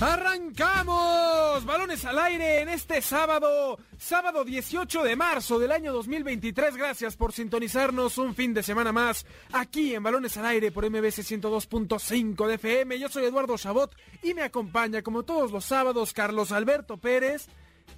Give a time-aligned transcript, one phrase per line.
[0.00, 1.62] ¡Arrancamos!
[1.66, 6.74] Balones al aire en este sábado, sábado 18 de marzo del año 2023.
[6.74, 11.20] Gracias por sintonizarnos un fin de semana más aquí en Balones al aire por MBC
[11.20, 12.98] 102.5 de FM.
[12.98, 17.48] Yo soy Eduardo Chabot y me acompaña como todos los sábados Carlos Alberto Pérez,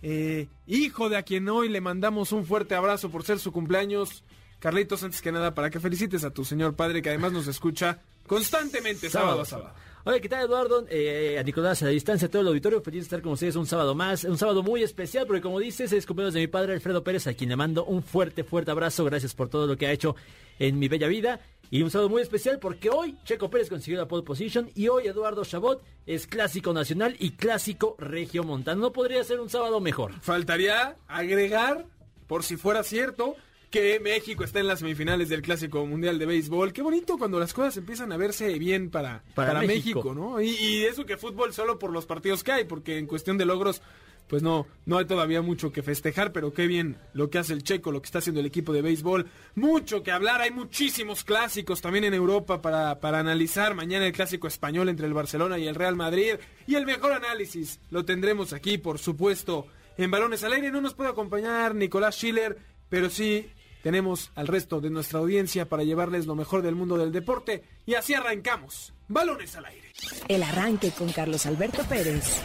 [0.03, 4.25] eh, hijo de a quien hoy le mandamos un fuerte abrazo por ser su cumpleaños.
[4.59, 8.01] Carlitos, antes que nada, para que felicites a tu señor padre que además nos escucha
[8.27, 9.75] constantemente sábado a sábado.
[10.05, 10.85] Hola, ¿qué tal Eduardo?
[10.91, 13.55] Eh, a Nicolás a la distancia, a todo el auditorio, feliz de estar con ustedes
[13.55, 16.73] un sábado más, un sábado muy especial, porque como dices, es cumpleaños de mi padre
[16.73, 19.87] Alfredo Pérez, a quien le mando un fuerte, fuerte abrazo, gracias por todo lo que
[19.87, 20.17] ha hecho
[20.59, 21.39] en mi bella vida,
[21.71, 25.07] y un sábado muy especial porque hoy Checo Pérez consiguió la pole position, y hoy
[25.07, 30.21] Eduardo Chabot es clásico nacional y clásico regio montano, no podría ser un sábado mejor.
[30.21, 31.87] Faltaría agregar,
[32.27, 33.37] por si fuera cierto,
[33.73, 36.75] que México está en las semifinales del Clásico Mundial de Béisbol.
[36.75, 40.01] Qué bonito cuando las cosas empiezan a verse bien para, para, Para México.
[40.01, 40.15] México.
[40.15, 40.41] ¿no?
[40.43, 43.47] Y, y eso que fútbol solo por los partidos que hay, porque en cuestión de
[43.47, 43.81] logros,
[44.29, 47.63] pues no, no hay todavía mucho que festejar, pero qué bien lo que hace el
[47.63, 49.27] Checo, lo que está haciendo el equipo de béisbol.
[49.55, 53.75] Mucho que hablar, hay muchísimos clásicos también en Europa para, para analizar.
[53.75, 56.35] Mañana el clásico español entre el Barcelona y el Real Madrid.
[56.67, 60.71] Y el mejor análisis lo tendremos aquí, por supuesto, en Balones al Aire.
[60.71, 62.59] No nos puede acompañar Nicolás Schiller,
[62.91, 63.51] pero sí
[63.83, 67.65] tenemos al resto de nuestra audiencia para llevarles lo mejor del mundo del deporte.
[67.85, 68.95] Y así arrancamos.
[69.09, 69.93] Balones al Aire.
[70.29, 72.41] El arranque con Carlos Alberto Pérez.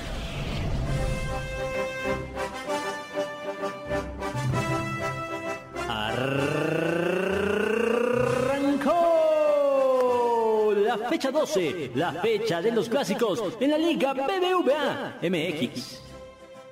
[8.68, 16.07] Arrancó la fecha 12, la fecha de los clásicos en la Liga BBVA MX.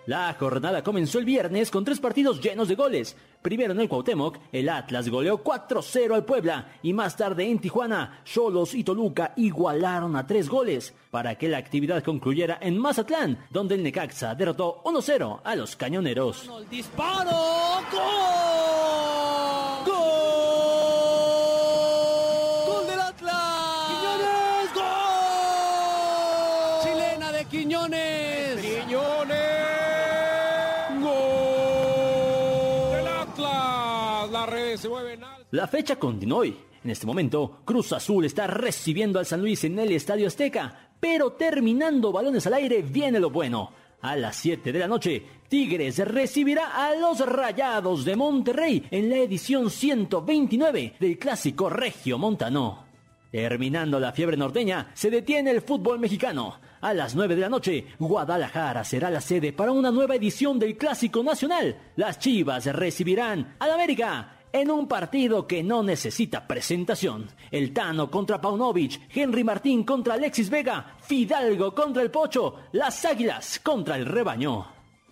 [0.07, 3.15] La jornada comenzó el viernes con tres partidos llenos de goles.
[3.41, 8.21] Primero en el Cuauhtémoc, el Atlas goleó 4-0 al Puebla y más tarde en Tijuana,
[8.23, 13.75] Cholos y Toluca igualaron a tres goles para que la actividad concluyera en Mazatlán, donde
[13.75, 16.49] el Necaxa derrotó 1-0 a los Cañoneros.
[35.51, 36.57] La fecha continúa hoy.
[36.83, 41.33] En este momento, Cruz Azul está recibiendo al San Luis en el Estadio Azteca, pero
[41.33, 43.71] terminando balones al aire viene lo bueno.
[44.01, 49.17] A las 7 de la noche, Tigres recibirá a los Rayados de Monterrey en la
[49.17, 52.85] edición 129 del Clásico Regio Montano.
[53.31, 56.59] Terminando la fiebre norteña, se detiene el fútbol mexicano.
[56.81, 60.77] A las 9 de la noche, Guadalajara será la sede para una nueva edición del
[60.77, 61.77] Clásico Nacional.
[61.95, 67.27] Las Chivas recibirán al América en un partido que no necesita presentación.
[67.51, 73.59] El Tano contra Paunovic, Henry Martín contra Alexis Vega, Fidalgo contra el Pocho, las Águilas
[73.59, 74.65] contra el Rebaño.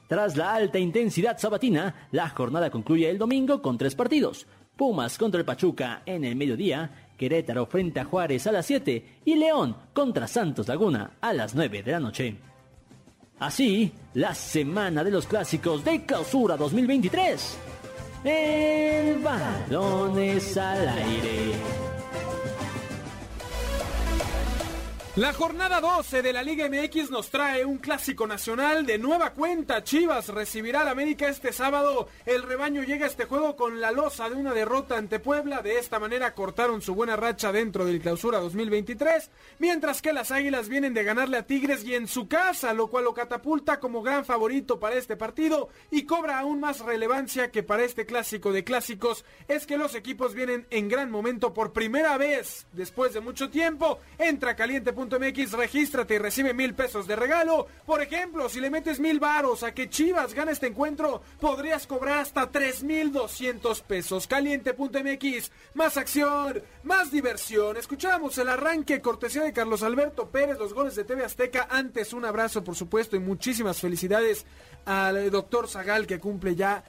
[0.08, 4.48] Tras la alta intensidad sabatina, la jornada concluye el domingo con tres partidos.
[4.78, 9.36] Pumas contra el Pachuca en el mediodía, Querétaro frente a Juárez a las 7 y
[9.36, 12.38] León contra Santos Laguna a las 9 de la noche.
[13.40, 17.58] Así, la semana de los clásicos de clausura 2023.
[18.24, 21.93] El balones al aire.
[25.16, 29.84] La jornada 12 de la Liga MX nos trae un clásico nacional de nueva cuenta.
[29.84, 32.08] Chivas recibirá al América este sábado.
[32.26, 35.62] El rebaño llega a este juego con la losa de una derrota ante Puebla.
[35.62, 39.30] De esta manera cortaron su buena racha dentro del clausura 2023.
[39.60, 43.04] Mientras que las Águilas vienen de ganarle a Tigres y en su casa, lo cual
[43.04, 47.84] lo catapulta como gran favorito para este partido y cobra aún más relevancia que para
[47.84, 49.26] este clásico de clásicos.
[49.48, 54.00] Es que los equipos vienen en gran momento por primera vez después de mucho tiempo.
[54.18, 54.56] Entra
[55.10, 57.68] caliente.mx, regístrate y recibe mil pesos de regalo.
[57.86, 62.20] Por ejemplo, si le metes mil varos a que Chivas gane este encuentro, podrías cobrar
[62.20, 64.28] hasta tres mil doscientos pesos.
[64.28, 67.78] Caliente.mx, más acción, más diversión.
[67.78, 71.68] Escuchamos el arranque cortesía de Carlos Alberto Pérez, los goles de TV Azteca.
[71.70, 74.46] Antes, un abrazo, por supuesto, y muchísimas felicidades
[74.86, 76.84] al doctor Zagal que cumple ya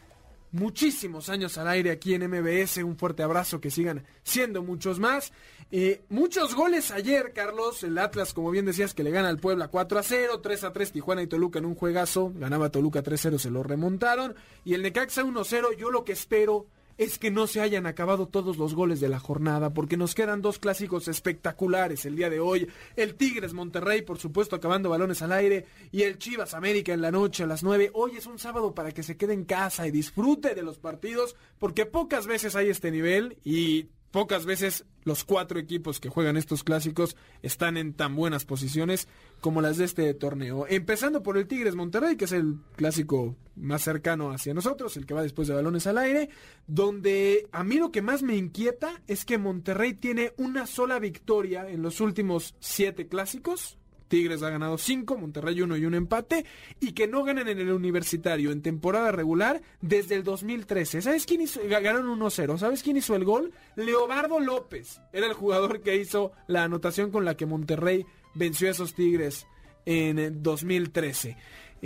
[0.54, 2.78] muchísimos años al aire aquí en MBS.
[2.78, 5.32] Un fuerte abrazo, que sigan siendo muchos más.
[5.70, 7.82] Eh, muchos goles ayer, Carlos.
[7.82, 10.72] El Atlas, como bien decías, que le gana al Puebla 4 a 0, 3 a
[10.72, 12.32] 3 Tijuana y Toluca en un juegazo.
[12.34, 14.34] Ganaba Toluca 3 0, se lo remontaron.
[14.64, 15.68] Y el Necaxa 1 0.
[15.76, 16.66] Yo lo que espero
[16.98, 20.42] es que no se hayan acabado todos los goles de la jornada, porque nos quedan
[20.42, 22.68] dos clásicos espectaculares el día de hoy.
[22.96, 27.10] El Tigres Monterrey, por supuesto, acabando balones al aire, y el Chivas América en la
[27.10, 27.90] noche a las 9.
[27.94, 31.36] Hoy es un sábado para que se quede en casa y disfrute de los partidos,
[31.58, 36.62] porque pocas veces hay este nivel y pocas veces los cuatro equipos que juegan estos
[36.62, 39.08] clásicos están en tan buenas posiciones
[39.40, 40.66] como las de este torneo.
[40.68, 45.14] Empezando por el Tigres Monterrey, que es el clásico más cercano hacia nosotros, el que
[45.14, 46.28] va después de balones al aire,
[46.68, 51.68] donde a mí lo que más me inquieta es que Monterrey tiene una sola victoria
[51.68, 53.78] en los últimos siete clásicos,
[54.08, 56.44] Tigres ha ganado 5, Monterrey 1 y un empate,
[56.80, 61.02] y que no ganan en el universitario en temporada regular desde el 2013.
[61.02, 61.60] ¿Sabes quién hizo?
[61.68, 62.58] Ganaron 1-0.
[62.58, 63.52] ¿Sabes quién hizo el gol?
[63.76, 65.00] Leobardo López.
[65.12, 69.46] Era el jugador que hizo la anotación con la que Monterrey venció a esos Tigres
[69.86, 71.36] en 2013.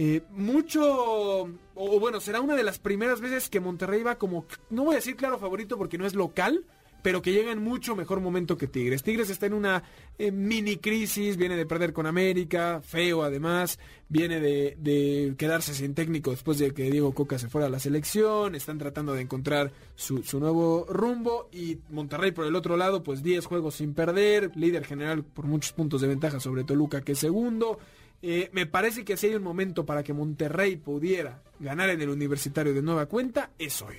[0.01, 4.85] Eh, mucho, o bueno, será una de las primeras veces que Monterrey va como, no
[4.85, 6.65] voy a decir claro favorito porque no es local,
[7.03, 9.03] pero que llega en mucho mejor momento que Tigres.
[9.03, 9.83] Tigres está en una
[10.19, 13.79] eh, mini crisis, viene de perder con América, feo además,
[14.09, 18.55] viene de, quedarse sin técnico después de que Diego Coca se fuera a la selección,
[18.55, 23.23] están tratando de encontrar su, su nuevo rumbo y Monterrey por el otro lado, pues
[23.23, 27.19] 10 juegos sin perder, líder general por muchos puntos de ventaja sobre Toluca que es
[27.19, 27.79] segundo.
[28.21, 32.09] Eh, me parece que si hay un momento para que Monterrey pudiera ganar en el
[32.09, 33.95] universitario de nueva cuenta, es hoy.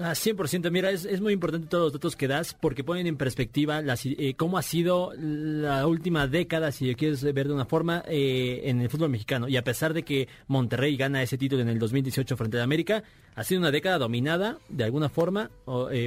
[0.00, 3.80] A 100%, mira, es, muy importante todos los datos que das porque ponen en perspectiva
[4.04, 8.80] eh, cómo ha sido la última década, si quieres ver de una forma, eh, en
[8.80, 9.48] el fútbol mexicano.
[9.48, 13.04] Y a pesar de que Monterrey gana ese título en el 2018 frente a América,
[13.36, 15.50] ha sido una década dominada de alguna forma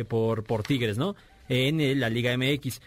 [0.10, 1.16] por, por Tigres, ¿no?
[1.48, 2.82] En la Liga MX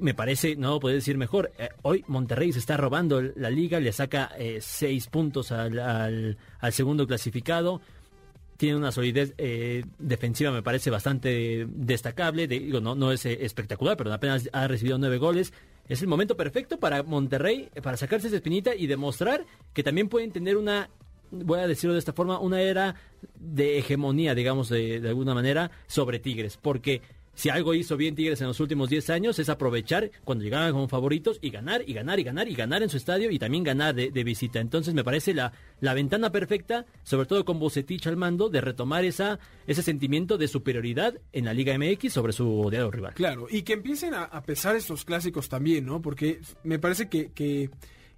[0.00, 3.92] me parece, no puede decir mejor, eh, hoy Monterrey se está robando la liga, le
[3.92, 6.36] saca eh, seis puntos al,
[6.70, 7.80] segundo clasificado,
[8.56, 14.12] tiene una solidez eh, defensiva, me parece bastante destacable, digo, no, no es espectacular, pero
[14.12, 15.52] apenas ha recibido nueve goles.
[15.88, 20.32] Es el momento perfecto para Monterrey, para sacarse esa espinita y demostrar que también pueden
[20.32, 20.90] tener una
[21.30, 22.94] voy a decirlo de esta forma, una era
[23.38, 26.56] de hegemonía, digamos, de, de, alguna manera, sobre Tigres.
[26.56, 27.02] Porque
[27.36, 30.88] si algo hizo bien Tigres en los últimos 10 años es aprovechar cuando llegaban como
[30.88, 33.94] favoritos y ganar y ganar y ganar y ganar en su estadio y también ganar
[33.94, 34.58] de, visita.
[34.58, 39.04] Entonces me parece la, la ventana perfecta, sobre todo con Bocetich al mando, de retomar
[39.04, 43.12] esa, ese sentimiento de superioridad en la Liga MX sobre su odiado rival.
[43.12, 46.00] Claro, y que empiecen a, pesar estos clásicos también, ¿no?
[46.00, 47.68] Porque me parece que, que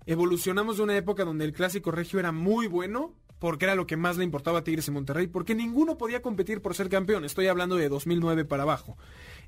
[0.07, 3.97] evolucionamos de una época donde el clásico regio era muy bueno porque era lo que
[3.97, 7.25] más le importaba a Tigres en Monterrey, porque ninguno podía competir por ser campeón.
[7.25, 8.97] Estoy hablando de 2009 para abajo.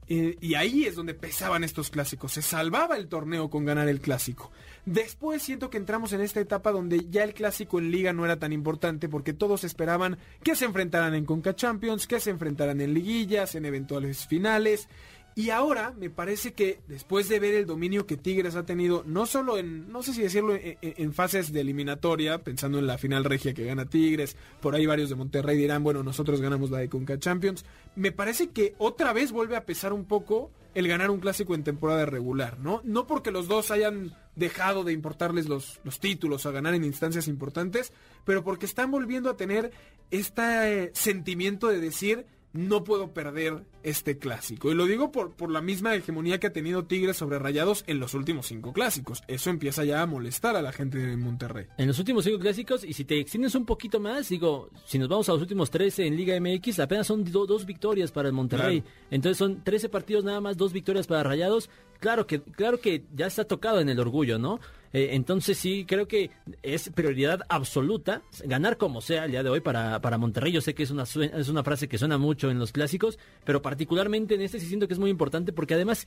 [0.08, 2.32] Eh, y ahí es donde pesaban estos clásicos.
[2.32, 4.50] Se salvaba el torneo con ganar el clásico.
[4.84, 8.38] Después siento que entramos en esta etapa donde ya el clásico en liga no era
[8.38, 12.92] tan importante porque todos esperaban que se enfrentaran en Conca Champions, que se enfrentaran en
[12.92, 14.88] liguillas, en eventuales finales.
[15.34, 19.26] Y ahora me parece que después de ver el dominio que Tigres ha tenido, no
[19.26, 23.54] solo en, no sé si decirlo, en, fases de eliminatoria, pensando en la final regia
[23.54, 27.18] que gana Tigres, por ahí varios de Monterrey dirán, bueno, nosotros ganamos la de Conca
[27.18, 31.54] Champions, me parece que otra vez vuelve a pesar un poco el ganar un clásico
[31.54, 32.80] en temporada regular, ¿no?
[32.84, 37.28] No porque los dos hayan dejado de importarles los, los títulos a ganar en instancias
[37.28, 37.92] importantes,
[38.24, 39.72] pero porque están volviendo a tener
[40.10, 44.70] este sentimiento de decir, no puedo perder este clásico.
[44.70, 48.00] Y lo digo por, por la misma hegemonía que ha tenido Tigres sobre Rayados en
[48.00, 49.22] los últimos cinco clásicos.
[49.28, 51.66] Eso empieza ya a molestar a la gente de Monterrey.
[51.78, 55.08] En los últimos cinco clásicos, y si te extiendes un poquito más, digo, si nos
[55.08, 58.82] vamos a los últimos 13 en Liga MX, apenas son dos victorias para el Monterrey.
[59.10, 61.70] Entonces son 13 partidos nada más, dos victorias para Rayados.
[62.00, 64.58] Claro que, claro que ya está tocado en el orgullo, ¿no?
[64.92, 66.30] Eh, entonces sí, creo que
[66.62, 70.52] es prioridad absoluta ganar como sea el día de hoy para, para Monterrey.
[70.52, 73.62] Yo sé que es una, es una frase que suena mucho en los clásicos, pero
[73.62, 76.06] particularmente en este sí siento que es muy importante porque además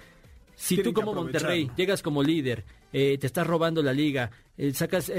[0.55, 5.11] si tú como Monterrey llegas como líder, eh, te estás robando la liga, eh, sacas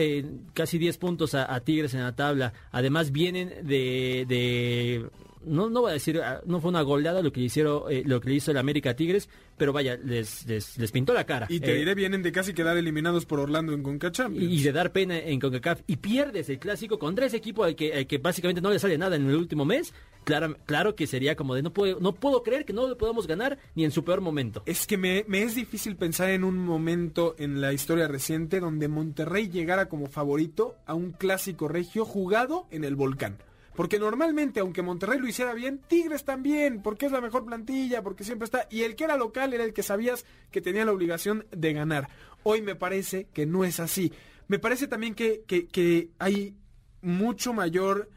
[0.52, 5.08] casi 10 puntos a, Tigres en la tabla, además vienen de, de
[5.46, 8.20] no, no voy a decir, ah, no fue una goleada lo que hicieron, eh, lo
[8.20, 11.46] que le hizo el América Tigres, pero vaya, les, les, pintó la cara.
[11.48, 14.32] Y te eh, diré, vienen de casi quedar eliminados por Orlando en CONCACHAF.
[14.34, 15.82] Y, de dar pena en CONCACAF.
[15.86, 19.16] Y pierdes el clásico contra ese equipo al que, que básicamente no le sale nada
[19.16, 19.92] en el último mes.
[20.24, 23.26] Claro, claro que sería como de no puedo, no puedo creer que no lo podamos
[23.26, 24.62] ganar ni en su peor momento.
[24.66, 28.88] Es que me, me es difícil pensar en un momento en la historia reciente donde
[28.88, 33.36] Monterrey llegara como favorito a un clásico regio jugado en el volcán.
[33.74, 38.24] Porque normalmente, aunque Monterrey lo hiciera bien, Tigres también, porque es la mejor plantilla, porque
[38.24, 38.66] siempre está.
[38.70, 42.08] Y el que era local era el que sabías que tenía la obligación de ganar.
[42.44, 44.12] Hoy me parece que no es así.
[44.46, 46.54] Me parece también que, que, hay
[47.00, 48.10] mucho mayor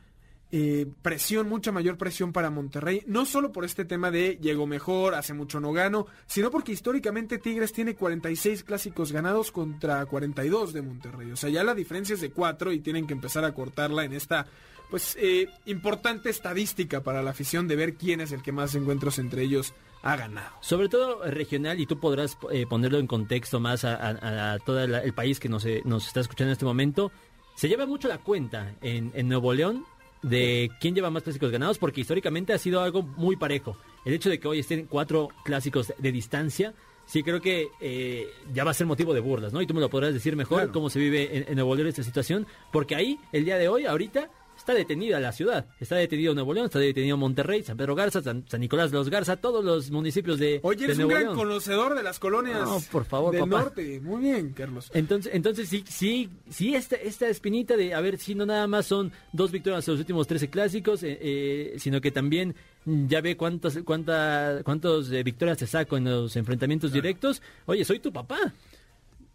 [0.52, 5.16] eh, presión, mucha mayor presión para Monterrey, no solo por este tema de llegó mejor,
[5.16, 10.82] hace mucho no gano, sino porque históricamente Tigres tiene 46 clásicos ganados contra 42 de
[10.82, 11.32] Monterrey.
[11.32, 14.14] O sea, ya la diferencia es de 4 y tienen que empezar a cortarla en
[14.14, 14.46] esta
[14.90, 19.20] pues eh, importante estadística para la afición de ver quién es el que más encuentros
[19.20, 20.56] entre ellos ha ganado.
[20.62, 25.40] Sobre todo regional, y tú podrás eh, ponerlo en contexto más a, todo el país
[25.40, 27.12] que nos, nos, está escuchando en este momento.
[27.56, 29.86] Se lleva mucho la cuenta en, en Nuevo León
[30.22, 33.78] de quién lleva más clásicos ganados, porque históricamente ha sido algo muy parejo.
[34.06, 36.74] El hecho de que hoy estén cuatro clásicos de distancia,
[37.06, 39.62] sí creo que eh, ya va a ser motivo de burlas, ¿no?
[39.62, 42.04] Y tú me lo podrás decir mejor cómo se vive en, en Nuevo León esta
[42.04, 44.30] situación, porque ahí, el día de hoy, ahorita,
[44.68, 45.66] está detenida la ciudad.
[45.80, 49.38] Está detenido Nuevo León, está detenido Monterrey, San Pedro Garza, San, Nicolás de los Garza,
[49.38, 53.34] todos los municipios de Oye, eres un gran conocedor de las colonias no, por favor,
[53.34, 54.02] del norte.
[54.02, 54.92] Muy bien, Carlos.
[54.94, 58.86] Entonces, entonces sí, sí, sí, esta, esta espinita de, a ver, si no nada más
[58.88, 62.54] son dos victorias en los últimos 13 clásicos, eh, eh, sino que también
[62.86, 67.42] ya ve cuántas, cuántas, cuántas eh, victorias te saco en los enfrentamientos directos.
[67.68, 68.54] Oye, soy tu papá.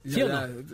[0.05, 0.65] ¿Sí ya, o no?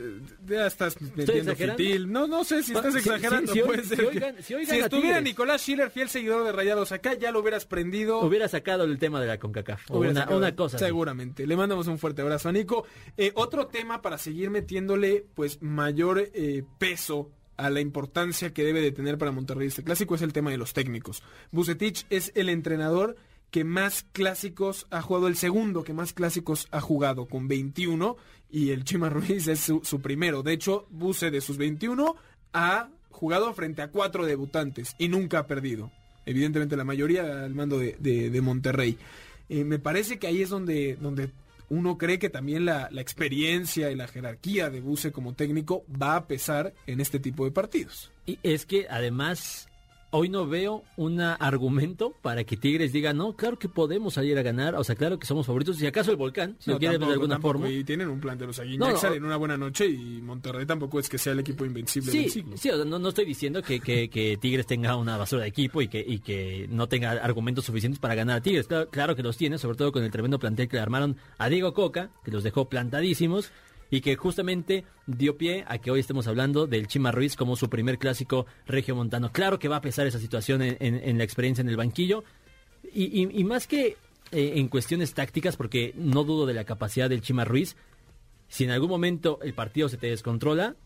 [0.46, 2.10] ya, estás metiendo fitil.
[2.10, 3.52] No, no sé si estás exagerando.
[3.52, 7.66] Si, puede ser si, estuviera Nicolás Schiller, fiel seguidor de Rayados acá, ya lo hubieras
[7.66, 8.20] prendido.
[8.20, 9.90] Hubiera sacado el tema de la CONCACAF.
[9.90, 10.78] Una, una, cosa.
[10.78, 11.46] Seguramente.
[11.46, 12.86] Le mandamos un fuerte abrazo a Nico.
[13.16, 18.80] Eh, otro tema para seguir metiéndole pues mayor eh, peso a la importancia que debe
[18.80, 21.22] de tener para Monterrey este clásico es el tema de los técnicos.
[21.50, 23.16] Bucetich es el entrenador
[23.50, 28.16] que más clásicos ha jugado, el segundo que más clásicos ha jugado, con 21,
[28.50, 30.42] y el Chima Ruiz es su, primero.
[30.42, 32.16] De hecho, Buse de sus 21
[32.52, 35.90] ha jugado frente a cuatro debutantes y nunca ha perdido.
[36.24, 38.98] Evidentemente la mayoría al mando de, Monterrey.
[39.48, 41.30] Eh, me parece que ahí es donde, donde
[41.70, 46.16] uno cree que también la, la, experiencia y la jerarquía de Buse como técnico va
[46.16, 48.10] a pesar en este tipo de partidos.
[48.26, 49.68] Y es que además
[50.10, 54.42] hoy no veo un argumento para que Tigres diga, no, claro que podemos salir a
[54.42, 57.04] ganar, o sea, claro que somos favoritos, si acaso el Volcán, si lo quiere de
[57.04, 57.68] alguna forma.
[57.68, 61.18] Y tienen un plan de los en una buena noche y Monterrey tampoco es que
[61.18, 62.56] sea el equipo invencible sí, del siglo.
[62.56, 66.04] Sí, no, no estoy diciendo que, que, Tigres tenga una basura de equipo y que,
[66.06, 69.58] y que no tenga argumentos suficientes para ganar a Tigres, claro, claro que los tiene,
[69.58, 72.68] sobre todo con el tremendo plantel que le armaron a Diego Coca, que los dejó
[72.68, 73.50] plantadísimos
[73.90, 77.68] y que justamente dio pie a que hoy estemos hablando del Chima Ruiz como su
[77.68, 79.32] primer clásico regiomontano.
[79.32, 82.24] Claro que va a pesar esa situación en, la experiencia en el banquillo
[82.92, 83.96] y, más que
[84.32, 87.76] eh, en cuestiones tácticas, porque no dudo de la capacidad del Chima Ruiz,
[88.48, 90.76] si en algún momento el partido se te descontrola,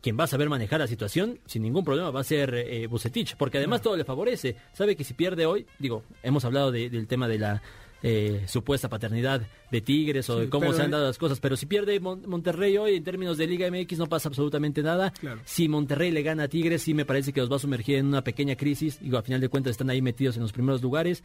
[0.00, 3.36] quien va a saber manejar la situación sin ningún problema va a ser eh, Bucetich,
[3.36, 4.56] porque además todo le favorece.
[4.72, 7.62] Sabe que si pierde hoy, digo, hemos hablado del tema de la
[8.08, 11.40] eh, supuesta paternidad de Tigres o de cómo se han dado las cosas.
[11.40, 15.12] Pero si pierde Monterrey hoy en términos de Liga MX no pasa absolutamente nada.
[15.44, 18.06] Si Monterrey le gana a Tigres, sí me parece que los va a sumergir en
[18.06, 19.00] una pequeña crisis.
[19.00, 21.24] Digo, a final de cuentas están ahí metidos en los primeros lugares.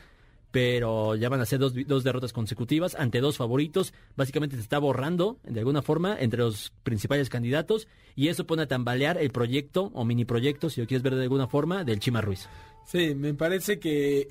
[0.50, 3.93] Pero ya van a ser dos, dos derrotas consecutivas ante dos favoritos.
[4.17, 7.88] Básicamente se está borrando de alguna forma entre los principales candidatos.
[8.15, 11.21] Y eso pone a tambalear el proyecto o mini proyecto, si lo quieres ver de
[11.21, 12.50] alguna forma, del Chima Ruiz.
[12.85, 14.27] Sí, me parece que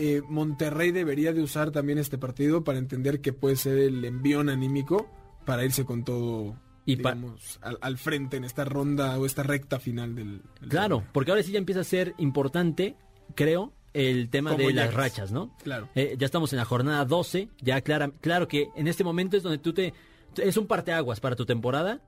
[0.00, 4.48] eh, Monterrey debería de usar también este partido para entender que puede ser el envión
[4.48, 5.10] anímico
[5.44, 10.14] para irse con todo y digamos, al, frente en esta ronda o esta recta final
[10.14, 10.40] del...
[10.68, 12.96] claro, porque ahora sí ya empieza a ser importante,
[13.34, 15.54] creo, el tema de las rachas, ¿no?
[15.62, 15.90] Claro.
[15.94, 19.42] Eh, ya estamos en la jornada 12, ya clara, claro que en este momento es
[19.42, 19.92] donde tú te...
[20.36, 22.00] Es un parteaguas para tu temporada.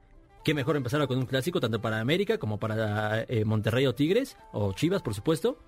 [0.45, 4.39] Qué mejor empezar con un clásico, tanto para América como para eh, Monterrey o Tigres,
[4.53, 5.59] o Chivas, por supuesto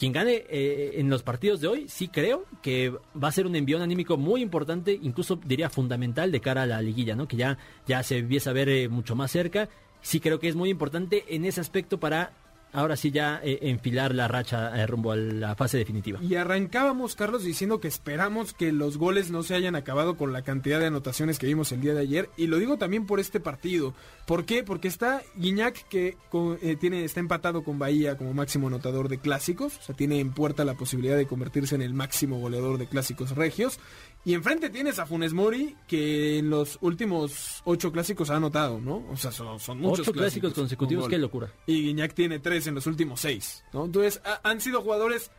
[0.00, 2.88] quien gane eh, en los partidos de hoy, sí creo que
[3.22, 6.80] va a ser un envión anímico muy importante, incluso diría fundamental de cara a la
[6.80, 7.28] liguilla, ¿no?
[7.28, 9.68] Que ya, ya se empieza a ver eh, mucho más cerca.
[10.00, 12.32] Sí creo que es muy importante en ese aspecto para
[12.72, 16.20] ahora sí ya eh, enfilar la racha eh, rumbo a la fase definitiva.
[16.22, 20.42] Y arrancábamos, Carlos, diciendo que esperamos que los goles no se hayan acabado con la
[20.42, 22.30] cantidad de anotaciones que vimos el día de ayer.
[22.36, 23.94] Y lo digo también por este partido.
[24.26, 24.62] ¿Por qué?
[24.62, 26.16] Porque está Guiñac que
[26.62, 29.78] eh, tiene, está empatado con Bahía como máximo anotador de clásicos.
[29.78, 33.34] O sea, tiene en puerta la posibilidad de convertirse en el máximo goleador de clásicos
[33.34, 33.78] regios.
[34.24, 39.06] Y enfrente tienes a Funes Mori, que en los últimos ocho clásicos ha anotado, ¿no?
[39.10, 41.50] O sea, son, muchos ocho clásicos, consecutivos, qué locura.
[41.66, 43.86] Y Guiñac tiene tres en los últimos seis, ¿no?
[43.86, 45.30] Entonces, han sido jugadores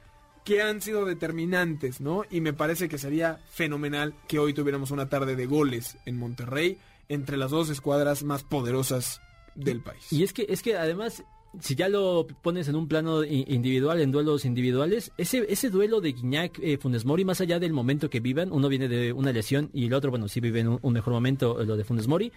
[0.44, 2.24] que han sido determinantes, ¿no?
[2.32, 6.80] Y me parece que sería fenomenal que hoy tuviéramos una tarde de goles en Monterrey
[7.08, 9.22] entre las dos escuadras más poderosas
[9.54, 10.12] del país.
[10.12, 11.24] Y es que, es que además
[11.60, 16.14] si ya lo pones en un plano individual, en duelos individuales, ese, ese duelo de
[16.14, 19.88] Guiñac, eh, Mori, más allá del momento que vivan, uno viene de una lesión y
[19.88, 22.32] el otro, bueno, sí vive en un, mejor momento, eh, lo de Funes Mori,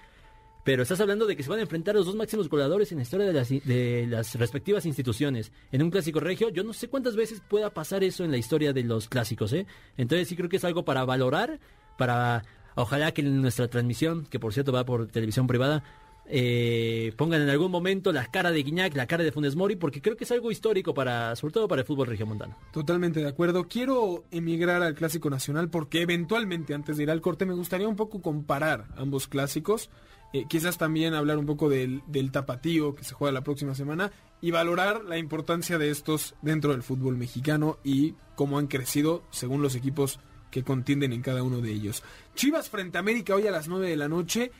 [0.64, 3.02] pero estás hablando de que se van a enfrentar los dos máximos goleadores en la
[3.02, 5.52] historia de las, de las respectivas instituciones.
[5.71, 8.73] En un clásico regio, yo no sé cuántas veces pueda pasar eso en la historia
[8.73, 9.66] de los clásicos, ¿eh?
[9.99, 11.61] Entonces sí creo que es algo para valorar,
[11.99, 12.44] para
[12.76, 15.85] ojalá que en nuestra transmisión, que por cierto va por televisión privada,
[16.26, 20.00] eh, pongan en algún momento la cara de Guiñac, la cara de Funes Mori, porque
[20.00, 22.56] creo que es algo histórico para, sobre todo para el fútbol regiomontano.
[22.72, 23.68] Totalmente de acuerdo.
[23.68, 27.96] Quiero emigrar al clásico nacional porque eventualmente, antes de ir al corte, me gustaría un
[27.96, 29.90] poco comparar ambos clásicos.
[30.32, 34.10] Eh, quizás también hablar un poco del, del tapatío que se juega la próxima semana
[34.40, 39.62] y valorar la importancia de estos dentro del fútbol mexicano y cómo han crecido según
[39.62, 40.18] los equipos
[40.50, 42.02] que contienden en cada uno de ellos.
[42.34, 44.52] Chivas frente a América hoy a las 9 de la noche,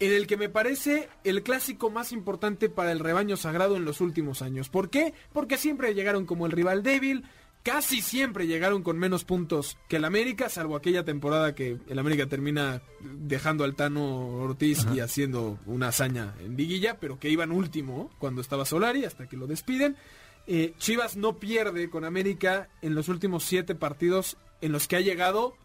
[0.00, 4.00] en el que me parece el clásico más importante para el rebaño sagrado en los
[4.00, 4.68] últimos años.
[4.68, 5.12] ¿Por qué?
[5.32, 7.24] Porque siempre llegaron como el rival débil,
[7.62, 12.26] casi siempre llegaron con menos puntos que el América, salvo aquella temporada que el América
[12.26, 18.10] termina dejando al Tano Ortiz y haciendo una hazaña en liguilla, pero que iban último
[18.18, 19.96] cuando estaba Solari hasta que lo despiden.
[20.46, 25.00] Eh, Chivas no pierde con América en los últimos siete partidos en los que ha
[25.00, 25.56] llegado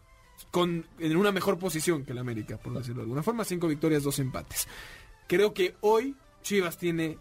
[0.50, 4.02] con, en una mejor posición que el América, por decirlo de alguna forma, cinco victorias,
[4.02, 4.68] dos empates.
[5.26, 7.18] Creo que hoy Chivas tiene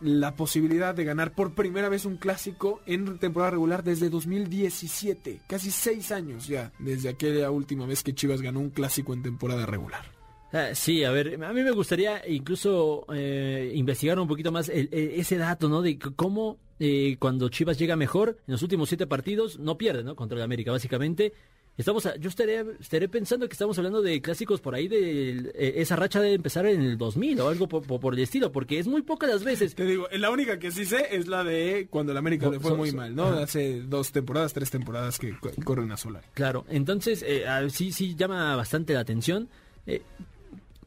[0.00, 5.70] la posibilidad de ganar por primera vez un clásico en temporada regular desde 2017, casi
[5.70, 10.04] seis años ya, desde aquella última vez que Chivas ganó un clásico en temporada regular.
[10.52, 15.36] Ah, sí, a ver, a mí me gustaría incluso eh, investigar un poquito más ese
[15.36, 15.82] dato, ¿no?
[15.82, 20.14] De cómo eh, cuando Chivas llega mejor, en los últimos siete partidos, no pierde, ¿no?
[20.14, 21.32] Contra el América, básicamente.
[21.76, 25.72] Estamos, a- yo estaré, estaré pensando que estamos hablando de clásicos por ahí de eh,
[25.78, 28.78] esa racha de empezar en el 2000 o algo por, por- por el estilo, porque
[28.78, 29.74] es muy pocas las veces.
[29.74, 32.70] Te digo, la única que sí sé es la de cuando el América le fue
[32.70, 33.24] So- muy so- mal, ¿no?
[33.26, 36.26] Hace dos temporadas, tres temporadas que co- corren a Solari.
[36.34, 39.48] Claro, entonces eh, sí, sí llama bastante la atención.
[39.86, 40.02] eh,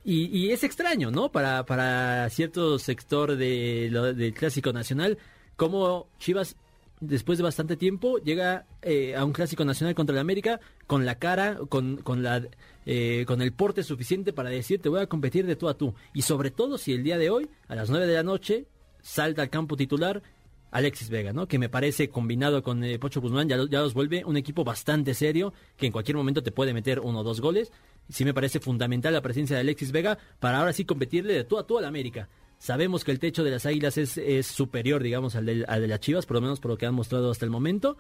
[0.06, 1.34] y, y es extraño, ¿no?
[1.34, 5.18] Para, para cierto sector de lo- del clásico nacional,
[5.58, 6.56] como Chivas,
[7.00, 11.16] después de bastante tiempo, llega eh, a un clásico nacional contra el América con la
[11.16, 12.44] cara, con, con, la,
[12.86, 15.94] eh, con el porte suficiente para decir, te voy a competir de tú a tú.
[16.14, 18.66] Y sobre todo si el día de hoy, a las 9 de la noche,
[19.02, 20.24] salta al campo titular
[20.72, 21.48] Alexis Vega, ¿no?
[21.48, 25.14] Que me parece combinado con eh, Pocho Guzmán ya, ya los vuelve un equipo bastante
[25.14, 27.72] serio que en cualquier momento te puede meter uno o dos goles.
[28.10, 31.58] Sí me parece fundamental la presencia de Alexis Vega para ahora sí competirle de tú
[31.58, 32.28] a tú al América.
[32.60, 35.88] Sabemos que el techo de las Águilas es, es superior, digamos, al de, al de
[35.88, 37.98] las Chivas, por lo menos por lo que han mostrado hasta el momento,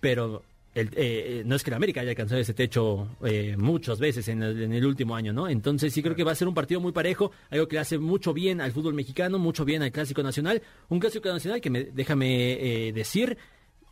[0.00, 0.42] pero
[0.74, 4.28] el- eh, eh, no es que el América haya alcanzado ese techo eh, muchas veces
[4.28, 5.48] en el, en el último año, ¿no?
[5.48, 7.98] Entonces sí creo que va a ser un partido muy parejo, algo que le hace
[7.98, 11.84] mucho bien al fútbol mexicano, mucho bien al Clásico Nacional, un Clásico Nacional que me,
[11.84, 13.38] déjame eh, decir,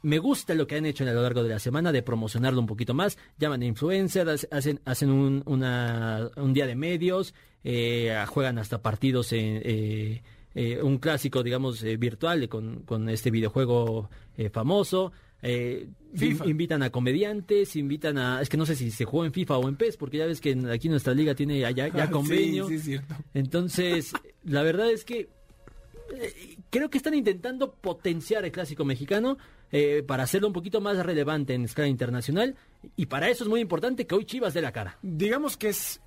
[0.02, 2.66] me gusta lo que han hecho a lo largo de la semana de promocionarlo un
[2.66, 3.18] poquito más.
[3.38, 7.34] Llaman a influencers, hacen, hacen un, una- un día de medios,
[7.68, 10.22] eh, juegan hasta partidos en eh,
[10.54, 15.12] eh, un clásico, digamos, eh, virtual con, con este videojuego eh, famoso.
[15.42, 16.46] Eh, FIFA.
[16.46, 18.40] invitan a comediantes, invitan a...
[18.40, 20.40] Es que no sé si se juega en FIFA o en PES, porque ya ves
[20.40, 22.68] que aquí nuestra liga tiene ya, convenio.
[22.68, 22.96] Sí, sí.
[23.34, 24.12] Entonces,
[24.44, 25.28] la verdad es que
[26.14, 29.38] eh, creo que están intentando potenciar el clásico mexicano
[29.72, 32.54] eh, para hacerlo un poquito más relevante en escala internacional.
[32.94, 34.98] Y para eso es muy importante que hoy Chivas dé la cara.
[35.02, 36.00] Digamos que es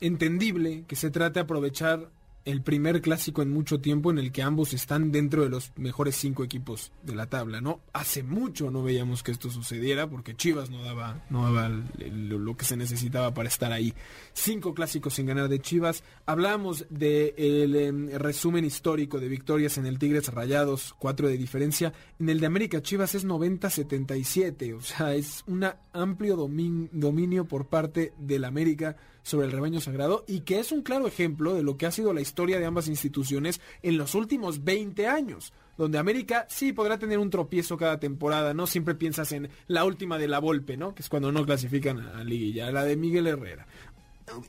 [0.00, 2.10] entendible que se trate de aprovechar
[2.44, 6.14] el primer clásico en mucho tiempo en el que ambos están dentro de los mejores
[6.14, 7.80] cinco equipos de la tabla, ¿no?
[7.92, 12.64] Hace mucho no veíamos que esto sucediera porque Chivas no daba, no daba lo que
[12.64, 13.92] se necesitaba para estar ahí.
[14.32, 16.04] Cinco clásicos sin ganar de Chivas.
[16.24, 21.92] Hablábamos del resumen histórico de victorias en el Tigres Rayados, cuatro de diferencia.
[22.20, 27.66] En el de América Chivas es 90-77, o sea, es un amplio domin- dominio por
[27.66, 28.96] parte del América
[29.26, 32.14] sobre el rebaño sagrado y que es un claro ejemplo de lo que ha sido
[32.14, 37.18] la historia de ambas instituciones en los últimos 20 años, donde América sí podrá tener
[37.18, 40.94] un tropiezo cada temporada, no siempre piensas en la última de la Volpe, ¿no?
[40.94, 43.66] Que es cuando no clasifican a, liguilla, la de Miguel Herrera.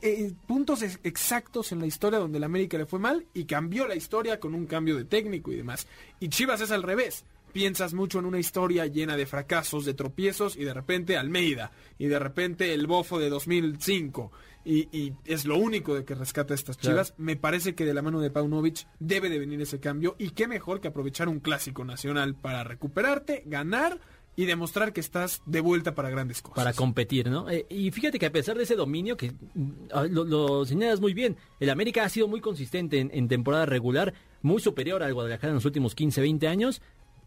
[0.00, 3.88] Eh, puntos ex- exactos en la historia donde el América le fue mal y cambió
[3.88, 5.88] la historia con un cambio de técnico y demás.
[6.20, 7.24] Y Chivas es al revés.
[7.52, 12.06] Piensas mucho en una historia llena de fracasos, de tropiezos y de repente Almeida y
[12.06, 14.30] de repente el bofo de 2005
[14.68, 17.14] y, y es lo único de que rescata a estas Chivas.
[17.16, 20.46] Me parece que de la mano de Paunovic debe de venir ese cambio y qué
[20.46, 23.98] mejor que aprovechar un clásico nacional para recuperarte, ganar
[24.36, 26.56] y demostrar que estás de vuelta para grandes cosas.
[26.56, 27.50] para competir, ¿no?
[27.50, 31.00] Eh, y fíjate que a pesar de ese dominio, que mm, ah, lo, lo señalas
[31.00, 35.14] muy bien, el América ha sido muy consistente en, en temporada regular, muy superior al
[35.14, 36.82] Guadalajara en los últimos 15, 20 años,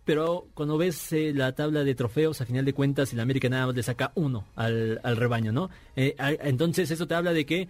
[0.05, 3.67] pero cuando ves eh, la tabla de trofeos, a final de cuentas, el América nada
[3.67, 5.69] más le saca uno al, al rebaño, ¿no?
[5.95, 7.67] Eh, entonces eso te habla de que,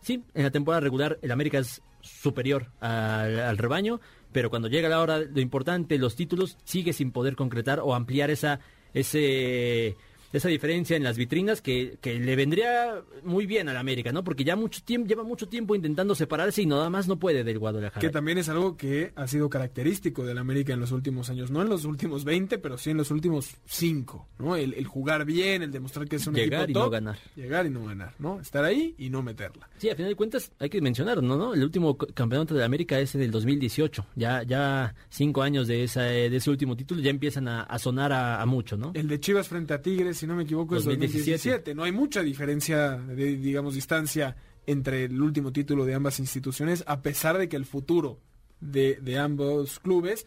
[0.00, 4.00] sí, en la temporada regular el América es superior al, al rebaño,
[4.32, 8.30] pero cuando llega la hora, lo importante, los títulos, sigue sin poder concretar o ampliar
[8.30, 8.60] esa,
[8.92, 9.96] ese
[10.36, 14.24] esa diferencia en las vitrinas que, que le vendría muy bien al América, ¿no?
[14.24, 17.58] Porque ya mucho tiempo, lleva mucho tiempo intentando separarse y nada más no puede del
[17.58, 18.00] Guadalajara.
[18.00, 21.62] Que también es algo que ha sido característico del América en los últimos años, no
[21.62, 24.56] en los últimos 20, pero sí en los últimos 5, ¿no?
[24.56, 27.18] El, el jugar bien, el demostrar que es un Llegar equipo y no ganar.
[27.36, 28.40] Llegar y no ganar, ¿no?
[28.40, 29.68] Estar ahí y no meterla.
[29.78, 31.54] Sí, a final de cuentas hay que mencionarlo, ¿no?
[31.54, 34.06] El último campeonato de América es del 2018.
[34.16, 38.12] Ya, ya cinco años de, esa, de ese último título ya empiezan a, a sonar
[38.12, 38.90] a, a mucho, ¿no?
[38.94, 41.32] El de Chivas frente a Tigres, si no me equivoco, es 2017.
[41.32, 41.74] 2017.
[41.74, 44.34] No hay mucha diferencia de, digamos, distancia
[44.66, 48.18] entre el último título de ambas instituciones, a pesar de que el futuro
[48.60, 50.26] de, de ambos clubes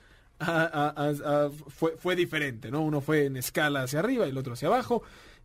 [1.70, 2.82] fue, fue diferente, ¿no?
[2.82, 5.02] Uno fue en escala hacia arriba y el otro hacia abajo.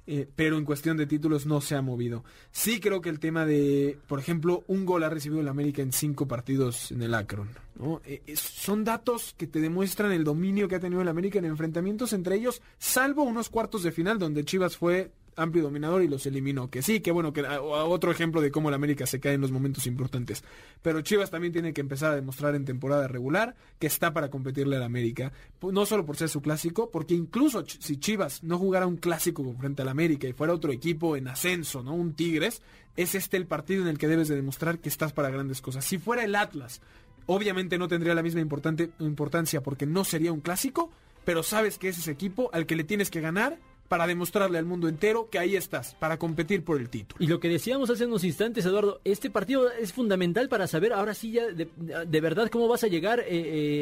[0.06, 2.24] Eh, pero en cuestión de títulos no se ha movido.
[2.50, 5.92] Sí creo que el tema de, por ejemplo, un gol ha recibido el América en
[5.92, 7.48] cinco partidos en el Akron.
[7.76, 8.00] ¿no?
[8.04, 11.44] Eh, eh, son datos que te demuestran el dominio que ha tenido el América en
[11.44, 16.26] enfrentamientos entre ellos, salvo unos cuartos de final donde Chivas fue amplio dominador y los
[16.26, 16.70] eliminó.
[16.70, 19.52] Que sí, que bueno, que otro ejemplo de cómo el América se cae en los
[19.52, 20.44] momentos importantes.
[20.82, 24.76] Pero Chivas también tiene que empezar a demostrar en temporada regular que está para competirle
[24.76, 25.32] al América.
[25.62, 29.82] No solo por ser su clásico, porque incluso si Chivas no jugara un clásico frente
[29.82, 31.94] al América y fuera otro equipo en ascenso, ¿no?
[31.94, 32.62] Un Tigres,
[32.96, 35.84] es este el partido en el que debes de demostrar que estás para grandes cosas.
[35.84, 36.80] Si fuera el Atlas,
[37.26, 40.90] obviamente no tendría la misma importancia porque no sería un clásico,
[41.24, 43.58] pero sabes que es ese equipo al que le tienes que ganar
[43.92, 47.22] para demostrarle al mundo entero que ahí estás, para competir por el título.
[47.22, 51.12] Y lo que decíamos hace unos instantes, Eduardo, este partido es fundamental para saber ahora
[51.12, 51.68] sí ya de,
[52.06, 53.26] de verdad cómo vas a llegar eh,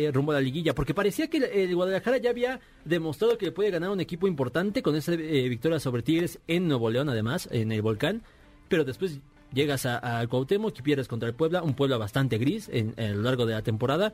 [0.06, 3.52] eh, rumbo a la liguilla, porque parecía que el, Guadalajara ya había demostrado que le
[3.52, 7.48] puede ganar un equipo importante con esa eh, victoria sobre Tigres en Nuevo León, además,
[7.52, 8.22] en el Volcán,
[8.68, 9.20] pero después
[9.52, 13.10] llegas a- al Cuauhtémoc y pierdes contra el Puebla, un Puebla bastante gris en, a
[13.14, 14.12] lo largo de la temporada,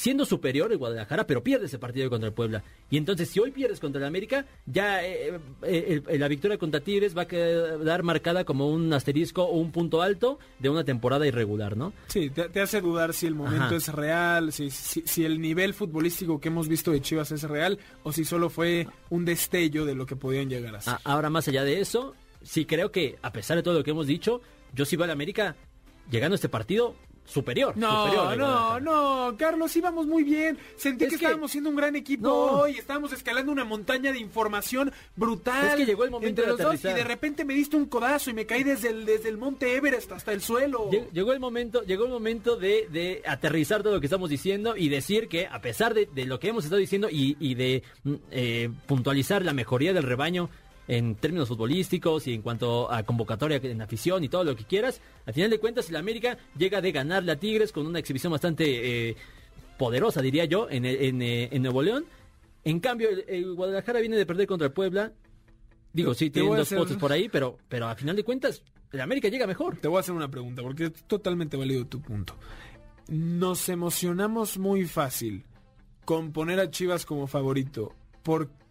[0.00, 2.64] siendo superior el Guadalajara, pero pierde ese partido contra el Puebla.
[2.90, 6.80] Y entonces, si hoy pierdes contra el América, ya eh, eh, el- la victoria contra
[6.80, 11.26] Tigres va a quedar marcada como un asterisco o un punto alto de una temporada
[11.26, 11.92] irregular, ¿no?
[12.06, 13.76] Sí, te, te hace dudar si el momento Ajá.
[13.76, 17.78] es real, si, si, si el nivel futbolístico que hemos visto de Chivas es real
[18.02, 20.94] o si solo fue un destello de lo que podían llegar a ser.
[20.94, 23.90] A- ahora, más allá de eso, sí creo que, a pesar de todo lo que
[23.90, 24.40] hemos dicho,
[24.74, 25.56] yo sí veo al América
[26.10, 26.94] llegando a este partido
[27.30, 27.76] superior.
[27.76, 30.58] No, superior no, no, Carlos, íbamos muy bien.
[30.76, 32.34] Sentí Es que, que- estábamos siendo un gran equipo No.
[32.62, 32.72] hoy.
[32.78, 35.68] Estábamos escalando una montaña de información brutal.
[35.68, 37.86] Es que llegó el momento entre de los dos y de repente me diste un
[37.86, 40.90] codazo y me caí desde el, desde el monte Everest hasta el suelo.
[40.90, 44.76] Lle- Llegó el momento, llegó el momento de, de aterrizar todo lo que estamos diciendo
[44.76, 47.82] y decir que a pesar de, de lo que hemos estado diciendo y, y de
[48.04, 50.50] mm, eh, puntualizar la mejoría del rebaño
[50.90, 55.00] en términos futbolísticos y en cuanto a convocatoria en afición y todo lo que quieras,
[55.24, 59.10] al final de cuentas el América llega de ganarle a Tigres con una exhibición bastante
[59.10, 59.16] eh,
[59.78, 62.06] poderosa, diría yo, en, en, eh, en Nuevo León.
[62.64, 65.12] En cambio, el, el Guadalajara viene de perder contra el Puebla.
[65.92, 69.28] Digo, sí, tienen dos potes por ahí, pero, pero a final de cuentas el América
[69.28, 69.76] llega mejor.
[69.76, 72.34] Te voy a hacer una pregunta porque es totalmente válido tu punto.
[73.06, 75.44] Nos emocionamos muy fácil
[76.04, 77.94] con poner a Chivas como favorito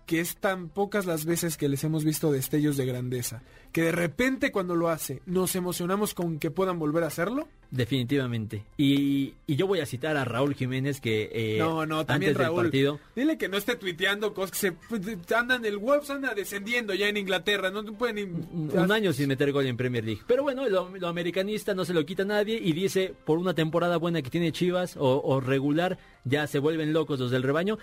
[0.10, 3.92] porque es tan pocas las veces que les hemos visto destellos de grandeza que de
[3.92, 7.48] repente cuando lo hace nos emocionamos con que puedan volver a hacerlo.
[7.70, 8.64] Definitivamente.
[8.78, 12.44] Y, y yo voy a citar a Raúl Jiménez que eh, no, no, también antes
[12.44, 12.56] Raúl.
[12.64, 16.34] del partido Dile que no esté tuiteando cosas que se pues, andan el Wolves anda
[16.34, 20.22] descendiendo ya en Inglaterra, no pueden un, un año sin meter gol en Premier League.
[20.26, 23.54] Pero bueno, lo, lo americanista no se lo quita a nadie y dice por una
[23.54, 27.78] temporada buena que tiene Chivas o, o regular ya se vuelven locos los del rebaño.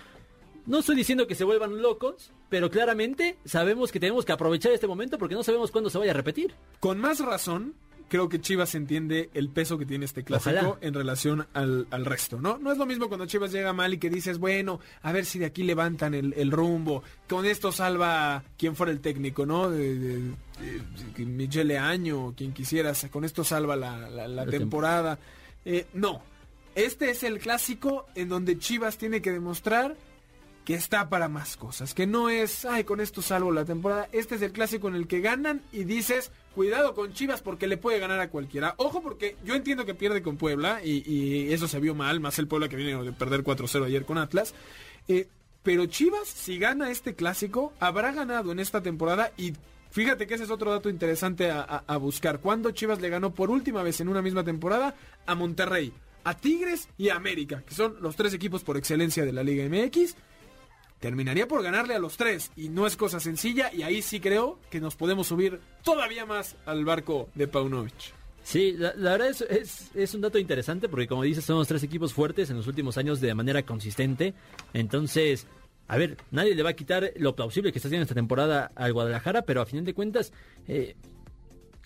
[0.66, 4.86] No estoy diciendo que se vuelvan locos, pero claramente sabemos que tenemos que aprovechar este
[4.86, 6.54] momento porque no sabemos cuándo se vaya a repetir.
[6.80, 7.74] Con más razón,
[8.08, 10.78] creo que Chivas entiende el peso que tiene este clásico Ojalá.
[10.80, 12.58] en relación al, al resto, ¿no?
[12.58, 15.38] No es lo mismo cuando Chivas llega mal y que dices, bueno, a ver si
[15.38, 17.02] de aquí levantan el, el rumbo.
[17.28, 19.70] Con esto salva quien fuera el técnico, ¿no?
[19.70, 20.18] De, de-
[21.16, 25.18] de- Michele Año, quien quisieras, con esto salva la, la- la La temporada.
[25.64, 26.22] Eh, no,
[26.74, 29.96] este es el clásico en donde Chivas tiene que demostrar
[30.66, 34.08] que está para más cosas, que no es, ay, con esto salvo la temporada.
[34.12, 37.76] Este es el clásico en el que ganan y dices, cuidado con Chivas porque le
[37.76, 38.74] puede ganar a cualquiera.
[38.76, 42.48] Ojo porque yo entiendo que pierde con Puebla y, eso se vio mal, más el
[42.48, 44.54] Puebla que viene de perder 4-0 ayer con Atlas.
[45.06, 45.28] Eh,
[45.62, 49.52] pero Chivas, si gana este clásico, habrá ganado en esta temporada y
[49.92, 52.40] fíjate que ese es otro dato interesante a, a- a buscar.
[52.40, 55.92] Cuando Chivas le ganó por última vez en una misma temporada a Monterrey,
[56.24, 59.64] a Tigres y a América, que son los tres equipos por excelencia de la Liga
[59.68, 60.16] MX
[61.00, 64.58] terminaría por ganarle a los tres y no es cosa sencilla y ahí sí creo
[64.70, 68.14] que nos podemos subir todavía más al barco de Paunovic.
[68.42, 72.48] Sí, la, verdad es, es, un dato interesante porque como dices, somos tres equipos fuertes
[72.48, 74.34] en los últimos años de manera consistente.
[74.72, 75.48] Entonces,
[75.88, 78.92] a ver, nadie le va a quitar lo plausible que está haciendo esta temporada al
[78.92, 80.32] Guadalajara, pero a final de cuentas,
[80.68, 80.94] eh,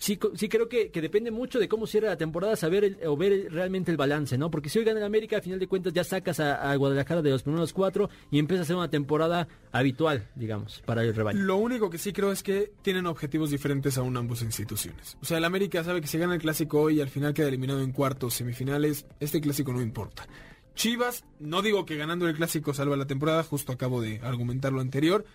[0.01, 3.91] sí, sí creo que, depende mucho de cómo cierra la temporada, saber o ver realmente
[3.91, 4.49] el balance, ¿no?
[4.49, 7.29] Porque si hoy gana el América, a final de cuentas ya sacas a, Guadalajara de
[7.29, 11.39] los primeros cuatro y empieza a ser una temporada habitual, digamos, para el rebaño.
[11.39, 15.17] Lo único que sí creo es que tienen objetivos diferentes aún ambas instituciones.
[15.21, 17.47] O sea, el América sabe que si gana el clásico hoy y al final queda
[17.47, 20.27] eliminado en cuartos, semifinales, este clásico no importa.
[20.73, 24.81] Chivas, no digo que ganando el clásico salva la temporada, justo acabo de argumentar lo
[24.81, 25.25] anterior,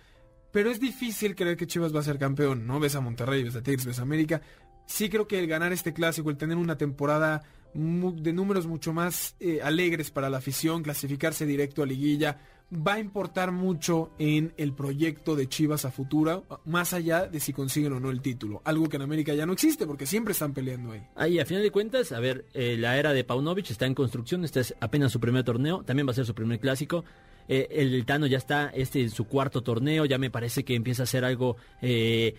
[0.57, 2.79] pero es difícil creer que Chivas va a ser campeón, ¿no?
[2.79, 4.41] Ves a Monterrey, ves a Tigres, ves a América.
[4.87, 7.43] Sí creo que el ganar este clásico, el tener una temporada
[7.75, 12.39] de números mucho más eh, alegres para la afición, clasificarse directo a liguilla,
[12.73, 17.53] va a importar mucho en el proyecto de Chivas a futuro, más allá de si
[17.53, 18.63] consiguen o no el título.
[18.65, 21.03] Algo que en América ya no existe porque siempre están peleando ahí.
[21.15, 24.43] Ahí, a final de cuentas, a ver, eh, la era de Paunovic está en construcción,
[24.43, 27.05] este es apenas su primer torneo, también va a ser su primer clásico.
[27.47, 31.03] Eh, el Tano ya está, este en su cuarto torneo, ya me parece que empieza
[31.03, 32.35] a ser algo, eh,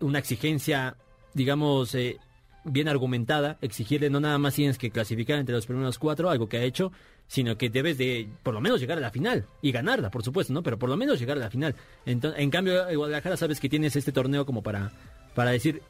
[0.00, 0.96] una exigencia,
[1.34, 2.18] digamos, eh,
[2.64, 6.58] bien argumentada, exigirle no nada más tienes que clasificar entre los primeros cuatro, algo que
[6.58, 6.90] ha hecho,
[7.28, 10.52] sino que debes de por lo menos llegar a la final y ganarla, por supuesto,
[10.52, 10.62] ¿no?
[10.62, 11.74] Pero por lo menos llegar a la final.
[12.04, 14.92] Entonces, en cambio, Guadalajara sabes que tienes este torneo como para,
[15.34, 15.82] para decir,